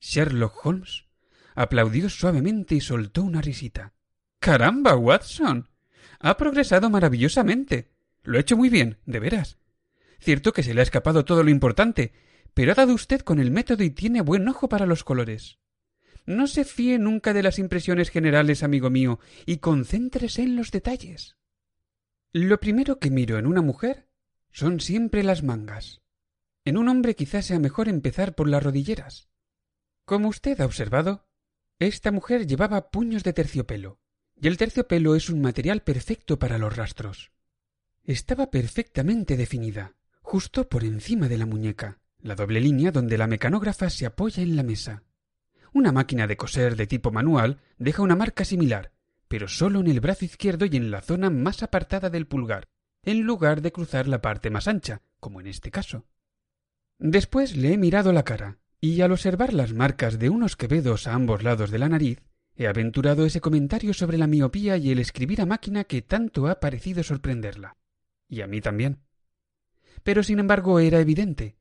[0.00, 1.06] Sherlock Holmes
[1.54, 3.94] aplaudió suavemente y soltó una risita.
[4.38, 5.68] Caramba, Watson.
[6.20, 7.92] Ha progresado maravillosamente.
[8.22, 9.58] Lo ha hecho muy bien, de veras.
[10.20, 12.12] Cierto que se le ha escapado todo lo importante,
[12.54, 15.58] pero ha dado usted con el método y tiene buen ojo para los colores.
[16.26, 21.36] No se fíe nunca de las impresiones generales, amigo mío, y concéntrese en los detalles.
[22.32, 24.08] Lo primero que miro en una mujer
[24.50, 26.02] son siempre las mangas.
[26.64, 29.28] En un hombre quizás sea mejor empezar por las rodilleras.
[30.06, 31.26] Como usted ha observado,
[31.80, 33.98] esta mujer llevaba puños de terciopelo,
[34.40, 37.32] y el terciopelo es un material perfecto para los rastros.
[38.04, 43.90] Estaba perfectamente definida, justo por encima de la muñeca, la doble línea donde la mecanógrafa
[43.90, 45.02] se apoya en la mesa.
[45.72, 48.92] Una máquina de coser de tipo manual deja una marca similar,
[49.26, 52.68] pero solo en el brazo izquierdo y en la zona más apartada del pulgar,
[53.02, 56.06] en lugar de cruzar la parte más ancha, como en este caso.
[56.96, 61.14] Después le he mirado la cara, y al observar las marcas de unos quevedos a
[61.14, 62.22] ambos lados de la nariz,
[62.56, 66.60] he aventurado ese comentario sobre la miopía y el escribir a máquina que tanto ha
[66.60, 67.76] parecido sorprenderla.
[68.28, 69.00] Y a mí también.
[70.02, 71.56] Pero sin embargo era evidente.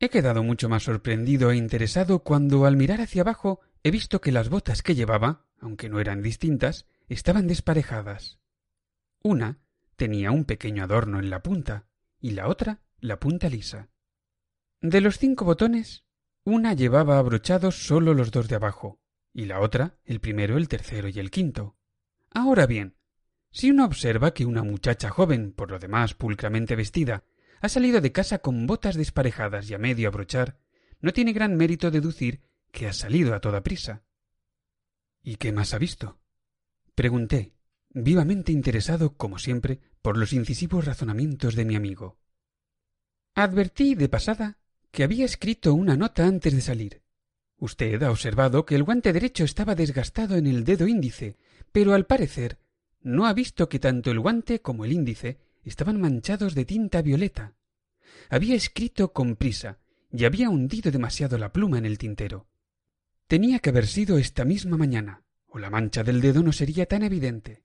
[0.00, 4.32] He quedado mucho más sorprendido e interesado cuando al mirar hacia abajo he visto que
[4.32, 8.38] las botas que llevaba, aunque no eran distintas, estaban desparejadas.
[9.22, 9.58] Una
[9.96, 11.88] tenía un pequeño adorno en la punta
[12.20, 13.88] y la otra la punta lisa.
[14.80, 16.04] De los cinco botones,
[16.48, 19.00] una llevaba abrochados solo los dos de abajo,
[19.32, 21.76] y la otra el primero, el tercero y el quinto.
[22.30, 22.96] Ahora bien,
[23.50, 27.24] si uno observa que una muchacha joven, por lo demás pulcramente vestida,
[27.60, 30.58] ha salido de casa con botas desparejadas y a medio abrochar,
[31.00, 34.04] no tiene gran mérito deducir que ha salido a toda prisa.
[35.22, 36.18] ¿Y qué más ha visto?
[36.94, 37.52] Pregunté,
[37.90, 42.18] vivamente interesado, como siempre, por los incisivos razonamientos de mi amigo.
[43.34, 44.58] Advertí de pasada
[44.98, 47.02] que había escrito una nota antes de salir.
[47.56, 51.36] Usted ha observado que el guante derecho estaba desgastado en el dedo índice,
[51.70, 52.58] pero al parecer
[53.00, 57.54] no ha visto que tanto el guante como el índice estaban manchados de tinta violeta.
[58.28, 59.78] Había escrito con prisa
[60.10, 62.48] y había hundido demasiado la pluma en el tintero.
[63.28, 67.04] Tenía que haber sido esta misma mañana, o la mancha del dedo no sería tan
[67.04, 67.62] evidente.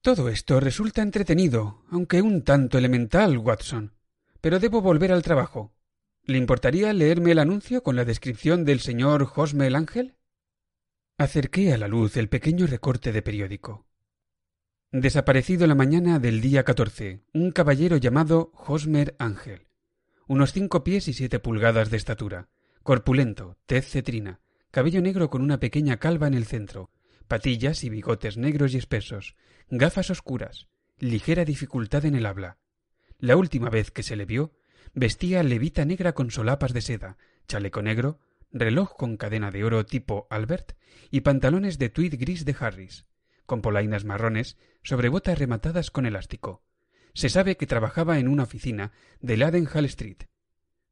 [0.00, 3.92] Todo esto resulta entretenido, aunque un tanto elemental, Watson.
[4.40, 5.75] Pero debo volver al trabajo.
[6.28, 10.16] ¿Le importaría leerme el anuncio con la descripción del señor Josme el Ángel?
[11.18, 13.86] Acerqué a la luz el pequeño recorte de periódico.
[14.90, 19.68] Desaparecido la mañana del día catorce, un caballero llamado Josmer Ángel,
[20.26, 22.48] unos cinco pies y siete pulgadas de estatura,
[22.82, 24.40] corpulento, tez cetrina,
[24.72, 26.90] cabello negro con una pequeña calva en el centro,
[27.28, 29.36] patillas y bigotes negros y espesos,
[29.70, 30.66] gafas oscuras,
[30.98, 32.58] ligera dificultad en el habla.
[33.20, 34.55] La última vez que se le vio,
[34.98, 38.18] Vestía levita negra con solapas de seda, chaleco negro,
[38.50, 40.72] reloj con cadena de oro tipo Albert
[41.10, 43.04] y pantalones de tweed gris de Harris,
[43.44, 46.62] con polainas marrones sobre botas rematadas con elástico.
[47.12, 50.22] Se sabe que trabajaba en una oficina de Ladenhall Street.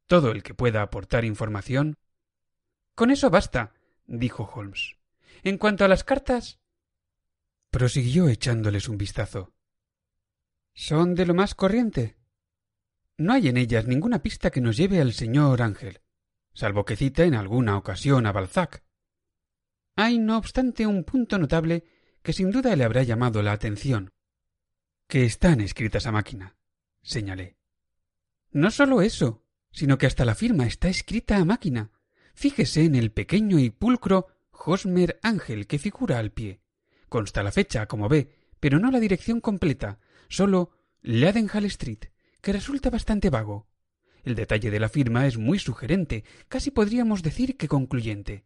[0.07, 1.97] Todo el que pueda aportar información.
[2.95, 3.73] Con eso basta,
[4.07, 4.99] dijo Holmes.
[5.45, 6.61] En cuanto a las cartas.
[7.71, 9.55] prosiguió echándoles un vistazo.
[10.75, 12.17] Son de lo más corriente.
[13.17, 16.01] No hay en ellas ninguna pista que nos lleve al señor Ángel,
[16.53, 18.83] salvo que cita en alguna ocasión a Balzac.
[19.95, 21.85] Hay, no obstante, un punto notable
[22.23, 24.13] que sin duda le habrá llamado la atención.
[25.07, 26.57] Que están escritas a máquina,
[27.03, 27.57] señalé.
[28.51, 31.93] No solo eso, sino que hasta la firma está escrita a máquina.
[32.35, 36.63] Fíjese en el pequeño y pulcro Josmer Ángel que figura al pie.
[37.09, 40.73] Consta la fecha, como ve, pero no la dirección completa, solo
[41.03, 42.14] Leadenhall Street
[42.45, 43.67] que resulta bastante vago.
[44.23, 48.45] El detalle de la firma es muy sugerente, casi podríamos decir que concluyente.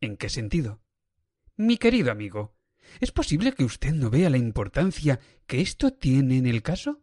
[0.00, 0.82] ¿En qué sentido?
[1.56, 2.54] Mi querido amigo,
[3.00, 7.02] ¿es posible que usted no vea la importancia que esto tiene en el caso?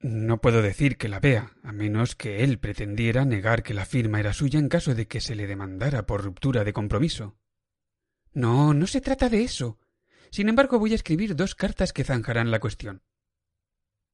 [0.00, 4.20] No puedo decir que la vea, a menos que él pretendiera negar que la firma
[4.20, 7.36] era suya en caso de que se le demandara por ruptura de compromiso.
[8.32, 9.78] No, no se trata de eso.
[10.30, 13.02] Sin embargo, voy a escribir dos cartas que zanjarán la cuestión.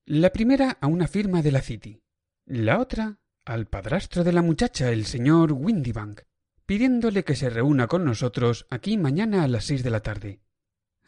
[0.07, 2.03] La primera a una firma de la City,
[2.45, 6.21] la otra al padrastro de la muchacha, el señor Windybank,
[6.67, 10.43] pidiéndole que se reúna con nosotros aquí mañana a las seis de la tarde.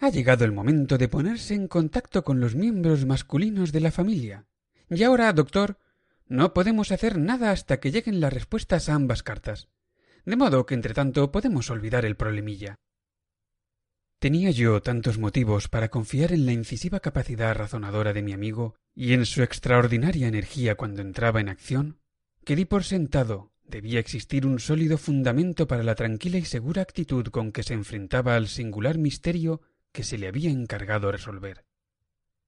[0.01, 4.47] Ha llegado el momento de ponerse en contacto con los miembros masculinos de la familia.
[4.89, 5.79] Y ahora, doctor,
[6.27, 9.69] no podemos hacer nada hasta que lleguen las respuestas a ambas cartas.
[10.25, 12.79] De modo que, entre tanto, podemos olvidar el problemilla.
[14.27, 19.13] Tenía yo tantos motivos para confiar en la incisiva capacidad razonadora de mi amigo y
[19.13, 22.01] en su extraordinaria energía cuando entraba en acción,
[22.45, 27.29] que di por sentado debía existir un sólido fundamento para la tranquila y segura actitud
[27.29, 29.61] con que se enfrentaba al singular misterio
[29.93, 31.65] que se le había encargado resolver.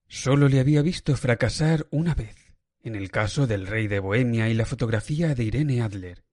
[0.08, 4.54] Sólo le había visto fracasar una vez, en el caso del rey de Bohemia y
[4.54, 6.24] la fotografía de Irene Adler.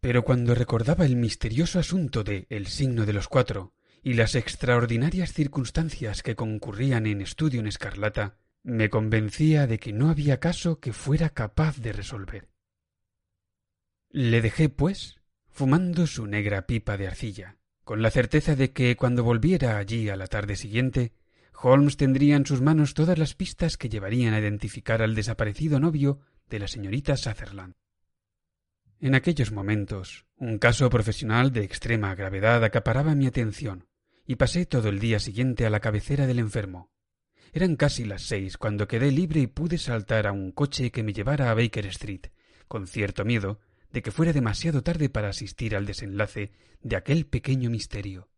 [0.00, 3.72] Pero cuando recordaba el misterioso asunto de El signo de los cuatro
[4.06, 10.10] y las extraordinarias circunstancias que concurrían en estudio en escarlata, me convencía de que no
[10.10, 12.48] había caso que fuera capaz de resolver.
[14.08, 19.24] Le dejé, pues, fumando su negra pipa de arcilla, con la certeza de que cuando
[19.24, 21.12] volviera allí a la tarde siguiente,
[21.60, 26.20] Holmes tendría en sus manos todas las pistas que llevarían a identificar al desaparecido novio
[26.48, 27.74] de la señorita Sutherland.
[29.00, 33.84] En aquellos momentos, un caso profesional de extrema gravedad acaparaba mi atención,
[34.26, 36.90] y pasé todo el día siguiente a la cabecera del enfermo.
[37.52, 41.12] Eran casi las seis cuando quedé libre y pude saltar a un coche que me
[41.12, 42.26] llevara a Baker Street,
[42.68, 43.60] con cierto miedo
[43.90, 48.28] de que fuera demasiado tarde para asistir al desenlace de aquel pequeño misterio.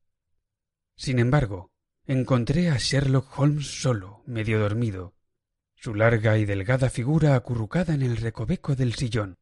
[0.94, 1.72] Sin embargo,
[2.07, 5.14] encontré a Sherlock Holmes solo, medio dormido,
[5.74, 9.38] su larga y delgada figura acurrucada en el recoveco del sillón,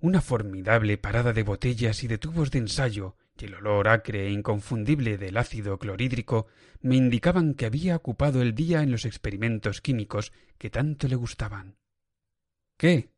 [0.00, 4.30] una formidable parada de botellas y de tubos de ensayo y el olor acre e
[4.30, 6.46] inconfundible del ácido clorhídrico
[6.80, 11.76] me indicaban que había ocupado el día en los experimentos químicos que tanto le gustaban.
[12.76, 13.10] ¿Qué?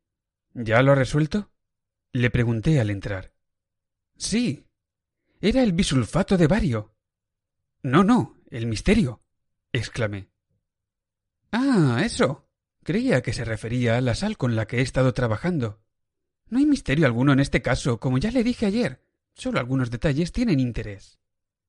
[0.53, 1.51] ¿Ya lo ha resuelto?
[2.13, 3.33] le pregunté al entrar.
[4.17, 4.67] Sí.
[5.39, 6.93] Era el bisulfato de bario.
[7.83, 9.23] No, no, el misterio.
[9.71, 10.29] exclamé.
[11.51, 12.47] Ah, eso.
[12.83, 15.81] Creía que se refería a la sal con la que he estado trabajando.
[16.49, 19.01] No hay misterio alguno en este caso, como ya le dije ayer.
[19.33, 21.19] Solo algunos detalles tienen interés.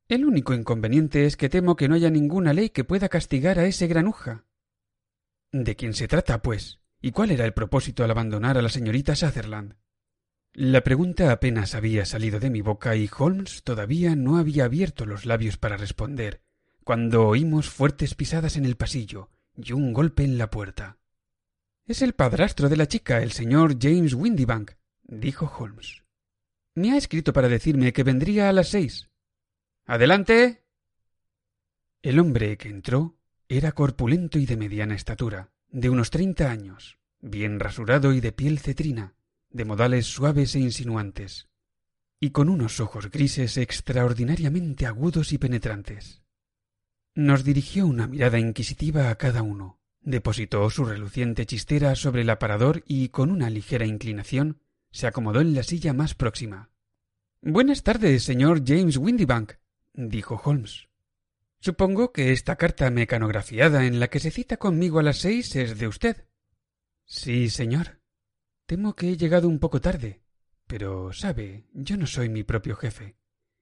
[0.09, 3.67] El único inconveniente es que temo que no haya ninguna ley que pueda castigar a
[3.67, 4.45] ese granuja.
[5.53, 6.81] ¿De quién se trata, pues?
[7.01, 9.77] ¿Y cuál era el propósito al abandonar a la señorita Sutherland?
[10.55, 15.25] La pregunta apenas había salido de mi boca y Holmes todavía no había abierto los
[15.25, 16.43] labios para responder,
[16.85, 20.99] cuando oímos fuertes pisadas en el pasillo y un golpe en la puerta.
[21.87, 24.73] Es el padrastro de la chica, el señor James Windibank,
[25.05, 26.02] dijo Holmes.
[26.75, 29.11] Me ha escrito para decirme que vendría a las seis.
[29.85, 30.65] Adelante.
[32.01, 37.61] El hombre que entró era corpulento y de mediana estatura, de unos treinta años, bien
[37.61, 39.15] rasurado y de piel cetrina,
[39.51, 41.49] de modales suaves e insinuantes,
[42.19, 46.23] y con unos ojos grises extraordinariamente agudos y penetrantes.
[47.15, 52.83] Nos dirigió una mirada inquisitiva a cada uno, Depositó su reluciente chistera sobre el aparador
[52.87, 54.61] y, con una ligera inclinación,
[54.93, 56.71] se acomodó en la silla más próxima.
[57.41, 59.55] Buenas tardes, señor James Windibank,
[59.95, 60.89] dijo Holmes.
[61.59, 65.79] Supongo que esta carta mecanografiada en la que se cita conmigo a las seis es
[65.79, 66.29] de usted.
[67.05, 68.01] Sí, señor.
[68.67, 70.23] Temo que he llegado un poco tarde.
[70.67, 73.17] Pero, sabe, yo no soy mi propio jefe.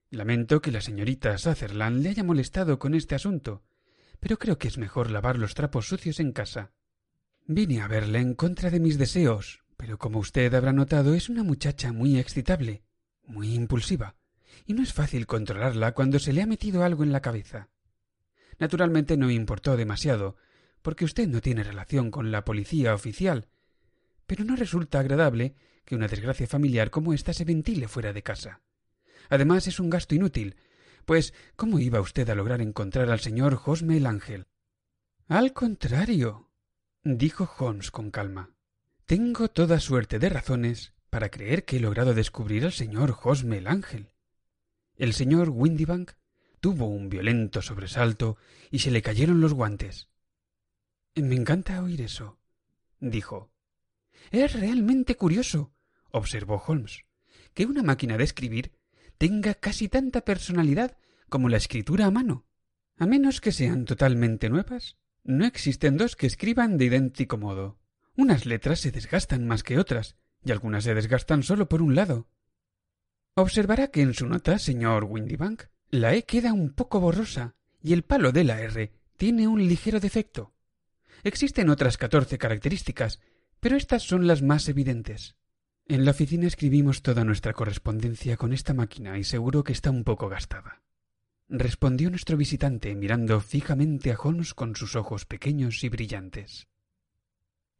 [0.09, 3.63] Lamento que la señorita Sutherland le haya molestado con este asunto,
[4.19, 6.73] pero creo que es mejor lavar los trapos sucios en casa.
[7.45, 11.41] Vine a verle en contra de mis deseos, pero como usted habrá notado es una
[11.41, 12.83] muchacha muy excitable,
[13.25, 14.15] muy impulsiva,
[14.67, 17.67] y no es fácil controlarla cuando se le ha metido algo en la cabeza.
[18.59, 20.35] Naturalmente no me importó demasiado,
[20.83, 23.47] porque usted no tiene relación con la policía oficial,
[24.27, 28.61] pero no resulta agradable que una desgracia familiar como esta se ventile fuera de casa.
[29.29, 30.57] Además es un gasto inútil,
[31.05, 34.45] pues, ¿cómo iba usted a lograr encontrar al señor Josme el Ángel?
[35.27, 36.51] Al contrario,
[37.03, 38.51] dijo Holmes con calma.
[39.11, 43.67] Tengo toda suerte de razones para creer que he logrado descubrir al señor Josme el
[43.67, 44.13] Ángel.
[44.95, 46.11] El señor Windibank
[46.61, 48.37] tuvo un violento sobresalto
[48.69, 50.07] y se le cayeron los guantes.
[51.15, 52.39] Me encanta oír eso,
[53.01, 53.51] dijo.
[54.31, 55.73] Es realmente curioso,
[56.11, 57.03] observó Holmes,
[57.53, 58.71] que una máquina de escribir
[59.17, 60.95] tenga casi tanta personalidad
[61.27, 62.45] como la escritura a mano.
[62.95, 64.95] A menos que sean totalmente nuevas,
[65.25, 67.80] no existen dos que escriban de idéntico modo.
[68.21, 72.27] Unas letras se desgastan más que otras, y algunas se desgastan solo por un lado.
[73.33, 78.03] Observará que en su nota, señor Windibank, la E queda un poco borrosa y el
[78.03, 80.53] palo de la R tiene un ligero defecto.
[81.23, 83.19] Existen otras catorce características,
[83.59, 85.35] pero estas son las más evidentes.
[85.87, 90.03] En la oficina escribimos toda nuestra correspondencia con esta máquina y seguro que está un
[90.03, 90.83] poco gastada.
[91.49, 96.67] Respondió nuestro visitante mirando fijamente a Holmes con sus ojos pequeños y brillantes.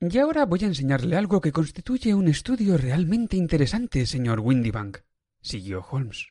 [0.01, 4.97] Y ahora voy a enseñarle algo que constituye un estudio realmente interesante, señor Windibank,
[5.41, 6.27] siguió Holmes.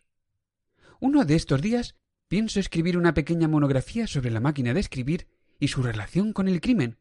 [1.01, 1.95] Uno de estos días
[2.29, 6.61] pienso escribir una pequeña monografía sobre la máquina de escribir y su relación con el
[6.61, 6.99] crimen.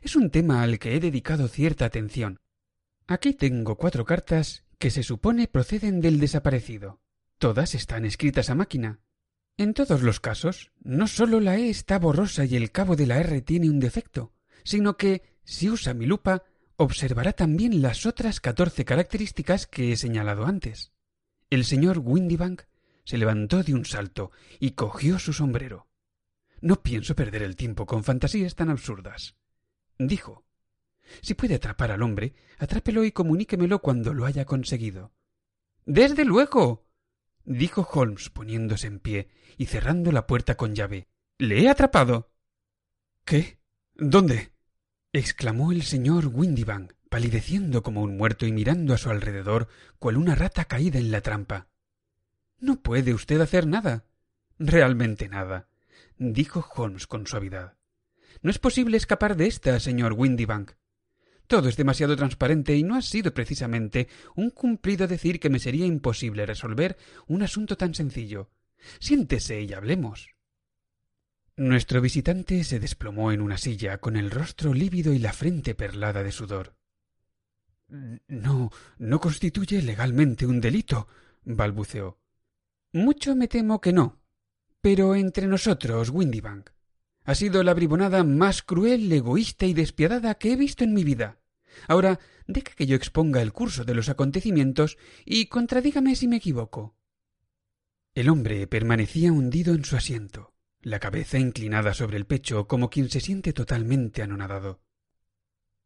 [0.00, 2.38] Es un tema al que he dedicado cierta atención,
[3.06, 7.00] Aquí tengo cuatro cartas que se supone proceden del desaparecido.
[7.38, 9.00] Todas están escritas a máquina.
[9.56, 13.18] En todos los casos, no sólo la E está borrosa y el cabo de la
[13.18, 14.32] R tiene un defecto,
[14.64, 16.44] sino que, si usa mi lupa,
[16.76, 20.92] observará también las otras catorce características que he señalado antes.
[21.50, 22.62] El señor Windibank
[23.04, 25.88] se levantó de un salto y cogió su sombrero.
[26.60, 29.34] No pienso perder el tiempo con fantasías tan absurdas
[30.06, 30.44] dijo.
[31.20, 35.12] Si puede atrapar al hombre, atrápelo y comuníquemelo cuando lo haya conseguido.
[35.84, 36.86] Desde luego.
[37.44, 39.28] dijo Holmes poniéndose en pie
[39.58, 41.08] y cerrando la puerta con llave.
[41.38, 42.30] Le he atrapado.
[43.24, 43.58] ¿Qué?
[43.94, 44.52] ¿Dónde?
[45.14, 50.34] Exclamó el señor Windibank, palideciendo como un muerto y mirando a su alrededor cual una
[50.34, 51.68] rata caída en la trampa.
[52.58, 54.06] No puede usted hacer nada.
[54.58, 55.68] Realmente nada,
[56.16, 57.74] dijo Holmes con suavidad.
[58.40, 60.72] No es posible escapar de esta, señor Windibank.
[61.46, 65.84] Todo es demasiado transparente y no ha sido precisamente un cumplido decir que me sería
[65.84, 66.96] imposible resolver
[67.26, 68.48] un asunto tan sencillo.
[68.98, 70.31] Siéntese y hablemos.
[71.56, 76.22] Nuestro visitante se desplomó en una silla con el rostro lívido y la frente perlada
[76.22, 76.76] de sudor.
[77.88, 81.08] No, no constituye legalmente un delito,
[81.44, 82.18] balbuceó.
[82.92, 84.22] Mucho me temo que no.
[84.80, 86.70] Pero entre nosotros, Windybank,
[87.24, 91.38] ha sido la bribonada más cruel, egoísta y despiadada que he visto en mi vida.
[91.86, 96.96] Ahora, deje que yo exponga el curso de los acontecimientos y contradígame si me equivoco.
[98.14, 100.51] El hombre permanecía hundido en su asiento,
[100.82, 104.82] la cabeza inclinada sobre el pecho como quien se siente totalmente anonadado.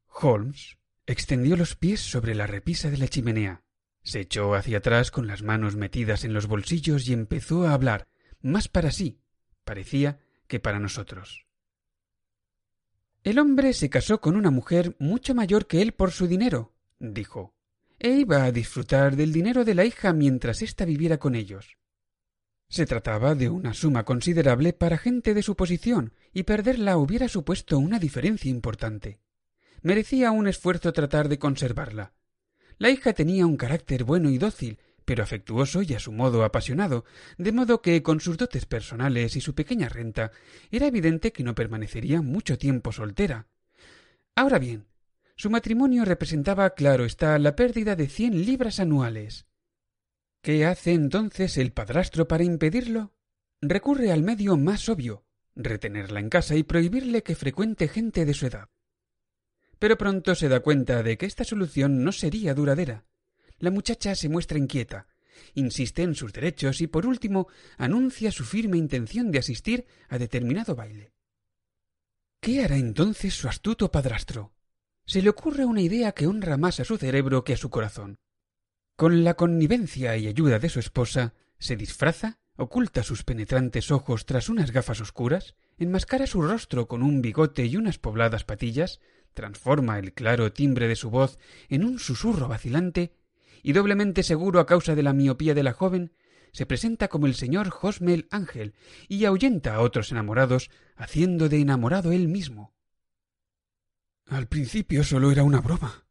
[0.09, 3.63] Holmes extendió los pies sobre la repisa de la chimenea,
[4.07, 8.07] se echó hacia atrás con las manos metidas en los bolsillos y empezó a hablar,
[8.41, 9.21] más para sí,
[9.65, 11.47] parecía, que para nosotros.
[13.25, 17.57] El hombre se casó con una mujer mucho mayor que él por su dinero, dijo,
[17.99, 21.77] e iba a disfrutar del dinero de la hija mientras ésta viviera con ellos.
[22.69, 27.79] Se trataba de una suma considerable para gente de su posición, y perderla hubiera supuesto
[27.79, 29.21] una diferencia importante.
[29.83, 32.13] Merecía un esfuerzo tratar de conservarla.
[32.79, 37.05] La hija tenía un carácter bueno y dócil, pero afectuoso y a su modo apasionado,
[37.39, 40.33] de modo que con sus dotes personales y su pequeña renta
[40.71, 43.47] era evidente que no permanecería mucho tiempo soltera.
[44.35, 44.87] Ahora bien,
[45.37, 49.47] su matrimonio representaba, claro está, la pérdida de cien libras anuales.
[50.47, 53.13] ¿Qué hace entonces el padrastro para impedirlo?
[53.61, 55.25] Recurre al medio más obvio,
[55.57, 58.69] retenerla en casa y prohibirle que frecuente gente de su edad.
[59.81, 63.07] Pero pronto se da cuenta de que esta solución no sería duradera.
[63.59, 65.09] La muchacha se muestra inquieta,
[65.55, 70.77] insiste en sus derechos y, por último, anuncia su firme intención de asistir a determinado
[70.77, 71.13] baile.
[72.39, 74.55] ¿Qué hará entonces su astuto padrastro?
[75.07, 78.21] Se le ocurre una idea que honra más a su cerebro que a su corazón.
[78.97, 84.49] Con la connivencia y ayuda de su esposa, se disfraza, oculta sus penetrantes ojos tras
[84.49, 89.01] unas gafas oscuras, enmascara su rostro con un bigote y unas pobladas patillas,
[89.35, 91.39] transforma el claro timbre de su voz
[91.69, 93.13] en un susurro vacilante
[93.63, 96.15] y doblemente seguro a causa de la miopía de la joven,
[96.53, 98.73] se presenta como el señor Josmel Ángel
[99.09, 102.73] y ahuyenta a otros enamorados, haciendo de enamorado él mismo.
[104.25, 106.07] Al principio solo era una broma.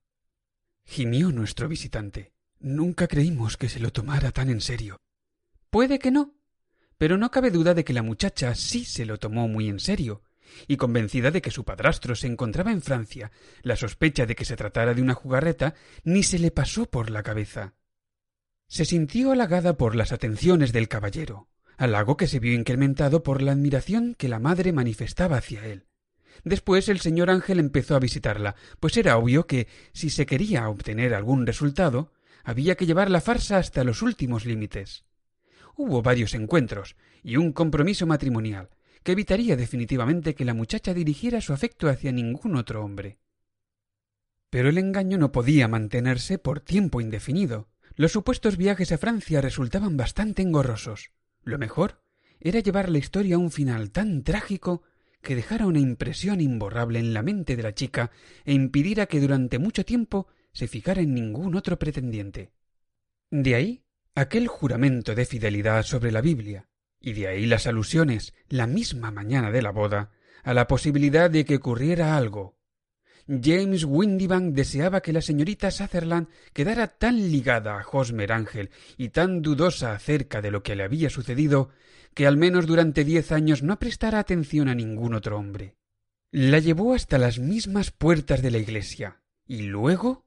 [0.83, 2.34] gimió nuestro visitante.
[2.59, 4.97] Nunca creímos que se lo tomara tan en serio.
[5.69, 6.35] Puede que no,
[6.97, 10.23] pero no cabe duda de que la muchacha sí se lo tomó muy en serio,
[10.67, 13.31] y convencida de que su padrastro se encontraba en Francia,
[13.61, 17.23] la sospecha de que se tratara de una jugarreta ni se le pasó por la
[17.23, 17.73] cabeza.
[18.67, 23.51] Se sintió halagada por las atenciones del caballero, halago que se vio incrementado por la
[23.51, 25.85] admiración que la madre manifestaba hacia él.
[26.43, 31.13] Después el señor Ángel empezó a visitarla, pues era obvio que, si se quería obtener
[31.13, 32.11] algún resultado,
[32.45, 35.03] había que llevar la farsa hasta los últimos límites.
[35.75, 38.69] Hubo varios encuentros y un compromiso matrimonial,
[39.03, 43.17] que evitaría definitivamente que la muchacha dirigiera su afecto hacia ningún otro hombre.
[44.49, 47.67] Pero el engaño no podía mantenerse por tiempo indefinido.
[47.95, 51.11] Los supuestos viajes a Francia resultaban bastante engorrosos.
[51.43, 51.99] Lo mejor
[52.39, 54.83] era llevar la historia a un final tan trágico
[55.21, 58.11] que dejara una impresión imborrable en la mente de la chica
[58.45, 62.51] e impidiera que durante mucho tiempo se fijara en ningún otro pretendiente.
[63.29, 63.83] De ahí
[64.15, 66.69] aquel juramento de fidelidad sobre la Biblia,
[67.01, 70.11] y de ahí las alusiones, la misma mañana de la boda,
[70.43, 72.57] a la posibilidad de que ocurriera algo.
[73.27, 79.41] James Windibank deseaba que la señorita Sutherland quedara tan ligada a Hosmer Ángel y tan
[79.41, 81.69] dudosa acerca de lo que le había sucedido,
[82.13, 85.75] que al menos durante diez años no prestara atención a ningún otro hombre.
[86.31, 90.24] La llevó hasta las mismas puertas de la iglesia, y luego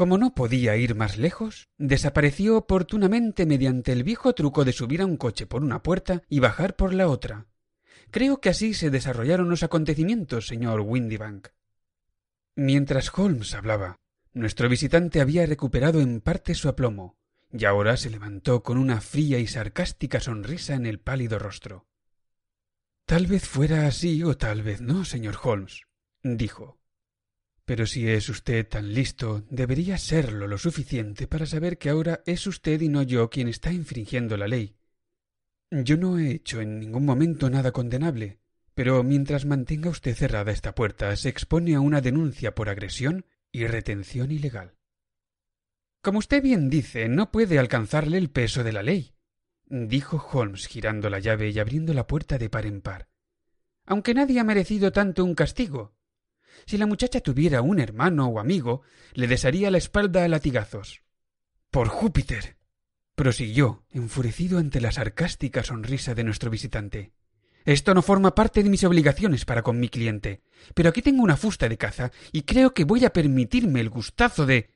[0.00, 5.04] como no podía ir más lejos, desapareció oportunamente mediante el viejo truco de subir a
[5.04, 7.48] un coche por una puerta y bajar por la otra.
[8.10, 11.48] Creo que así se desarrollaron los acontecimientos, señor Windibank.
[12.56, 14.00] Mientras Holmes hablaba,
[14.32, 17.18] nuestro visitante había recuperado en parte su aplomo,
[17.52, 21.86] y ahora se levantó con una fría y sarcástica sonrisa en el pálido rostro.
[23.04, 25.82] Tal vez fuera así o tal vez no, señor Holmes,
[26.22, 26.79] dijo.
[27.70, 32.48] Pero si es usted tan listo, debería serlo lo suficiente para saber que ahora es
[32.48, 34.74] usted y no yo quien está infringiendo la ley.
[35.70, 38.40] Yo no he hecho en ningún momento nada condenable,
[38.74, 43.64] pero mientras mantenga usted cerrada esta puerta se expone a una denuncia por agresión y
[43.68, 44.74] retención ilegal.
[46.02, 49.14] Como usted bien dice, no puede alcanzarle el peso de la ley,
[49.66, 53.06] dijo Holmes girando la llave y abriendo la puerta de par en par.
[53.86, 55.99] Aunque nadie ha merecido tanto un castigo.
[56.66, 58.82] Si la muchacha tuviera un hermano o amigo,
[59.14, 61.02] le desharía la espalda a latigazos.
[61.70, 62.56] Por Júpiter.
[63.14, 67.12] prosiguió, enfurecido ante la sarcástica sonrisa de nuestro visitante.
[67.64, 70.42] Esto no forma parte de mis obligaciones para con mi cliente,
[70.74, 74.46] pero aquí tengo una fusta de caza y creo que voy a permitirme el gustazo
[74.46, 74.70] de.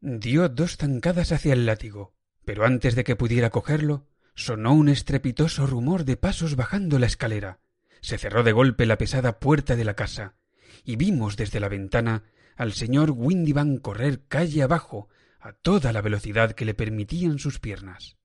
[0.00, 5.66] dio dos zancadas hacia el látigo, pero antes de que pudiera cogerlo, sonó un estrepitoso
[5.66, 7.60] rumor de pasos bajando la escalera.
[8.00, 10.34] Se cerró de golpe la pesada puerta de la casa,
[10.84, 12.24] y vimos desde la ventana
[12.56, 15.08] al señor Windivan correr calle abajo
[15.40, 18.18] a toda la velocidad que le permitían sus piernas.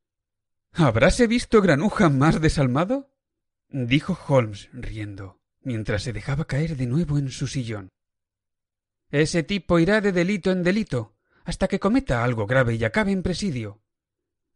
[0.74, 3.14] ¿Habráse visto granuja más desalmado?
[3.70, 7.90] dijo Holmes riendo, mientras se dejaba caer de nuevo en su sillón.
[9.10, 13.24] Ese tipo irá de delito en delito, hasta que cometa algo grave y acabe en
[13.24, 13.82] presidio.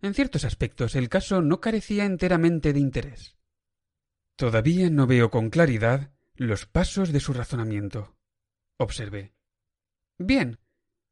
[0.01, 3.37] En ciertos aspectos el caso no carecía enteramente de interés.
[4.35, 8.15] Todavía no veo con claridad los pasos de su razonamiento.
[8.77, 9.33] Observé.
[10.17, 10.57] Bien.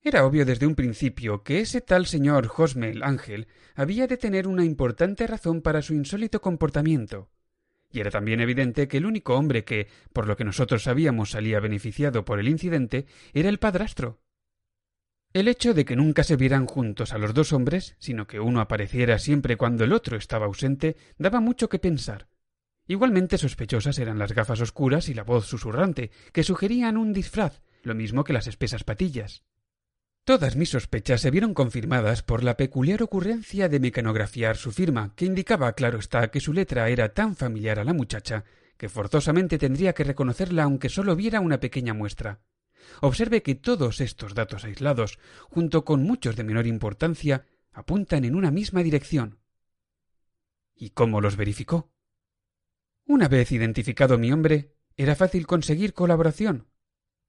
[0.02, 4.64] Era obvio desde un principio que ese tal señor Hosmel Ángel había de tener una
[4.64, 7.30] importante razón para su insólito comportamiento.
[7.92, 11.60] Y era también evidente que el único hombre que, por lo que nosotros sabíamos, salía
[11.60, 14.22] beneficiado por el incidente era el padrastro.
[15.34, 18.62] El hecho de que nunca se vieran juntos a los dos hombres, sino que uno
[18.62, 22.30] apareciera siempre cuando el otro estaba ausente, daba mucho que pensar.
[22.88, 27.94] Igualmente sospechosas eran las gafas oscuras y la voz susurrante, que sugerían un disfraz, lo
[27.94, 29.44] mismo que las espesas patillas.
[30.24, 35.26] Todas mis sospechas se vieron confirmadas por la peculiar ocurrencia de mecanografiar su firma, que
[35.26, 38.44] indicaba, claro está, que su letra era tan familiar a la muchacha
[38.78, 42.42] que forzosamente tendría que reconocerla aunque sólo viera una pequeña muestra.
[43.02, 45.20] Observe que todos estos datos aislados,
[45.50, 49.40] junto con muchos de menor importancia, apuntan en una misma dirección.
[50.76, 51.92] ¿Y cómo los verificó?
[53.10, 56.68] Una vez identificado mi hombre, era fácil conseguir colaboración.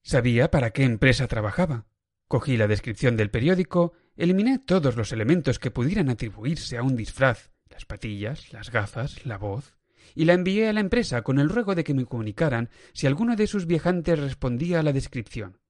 [0.02, 1.86] Sabía para qué empresa trabajaba.
[2.26, 7.52] Cogí la descripción del periódico, eliminé todos los elementos que pudieran atribuirse a un disfraz,
[7.70, 9.76] las patillas, las gafas, la voz,
[10.16, 13.36] y la envié a la empresa con el ruego de que me comunicaran si alguno
[13.36, 15.60] de sus viajantes respondía a la descripción.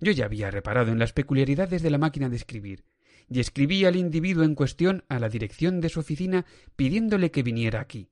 [0.00, 2.86] Yo ya había reparado en las peculiaridades de la máquina de escribir,
[3.28, 7.80] y escribí al individuo en cuestión a la dirección de su oficina pidiéndole que viniera
[7.80, 8.08] aquí.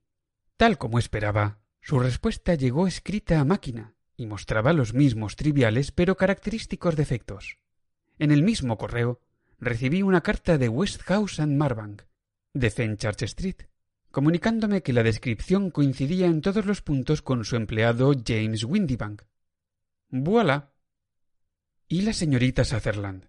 [0.57, 6.15] Tal como esperaba, su respuesta llegó escrita a máquina y mostraba los mismos triviales pero
[6.15, 7.57] característicos defectos.
[8.19, 9.19] En el mismo correo
[9.59, 12.03] recibí una carta de Westhouse and Marbank,
[12.53, 13.63] de Fenchurch Street,
[14.11, 19.23] comunicándome que la descripción coincidía en todos los puntos con su empleado James Windibank.
[20.09, 20.71] Voilà.
[21.87, 23.27] Y la señorita Sutherland.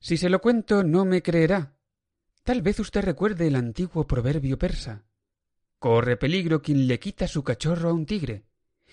[0.00, 1.76] Si se lo cuento no me creerá.
[2.42, 5.04] Tal vez usted recuerde el antiguo proverbio persa
[5.80, 8.44] Corre peligro quien le quita su cachorro a un tigre,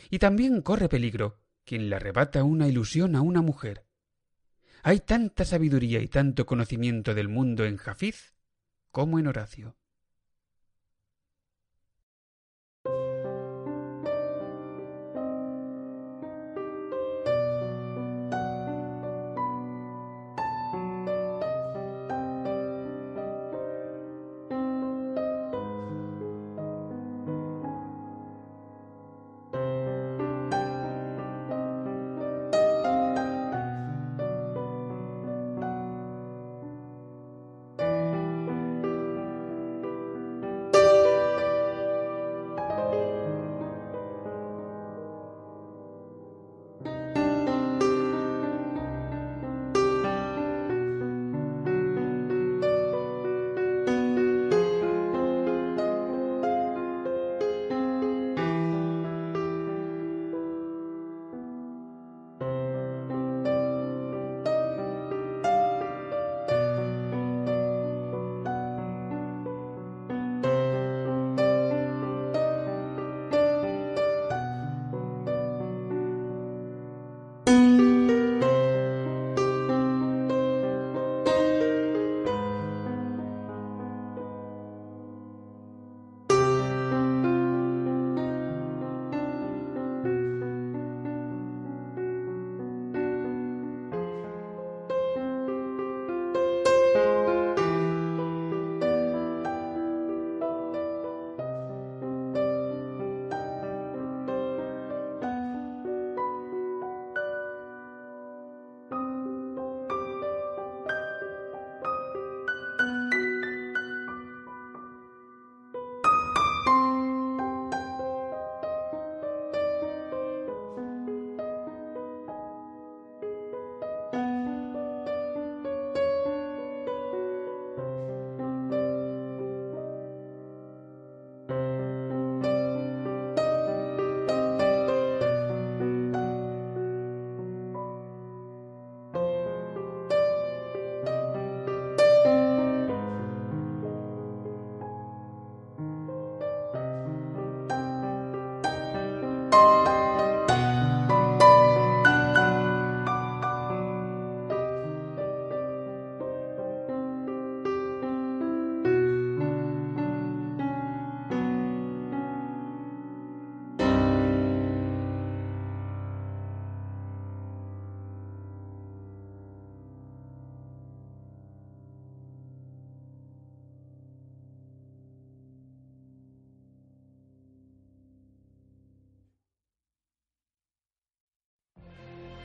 [0.09, 3.85] y también corre peligro quien le arrebata una ilusión a una mujer.
[4.83, 8.35] Hay tanta sabiduría y tanto conocimiento del mundo en Jafiz
[8.89, 9.75] como en Horacio.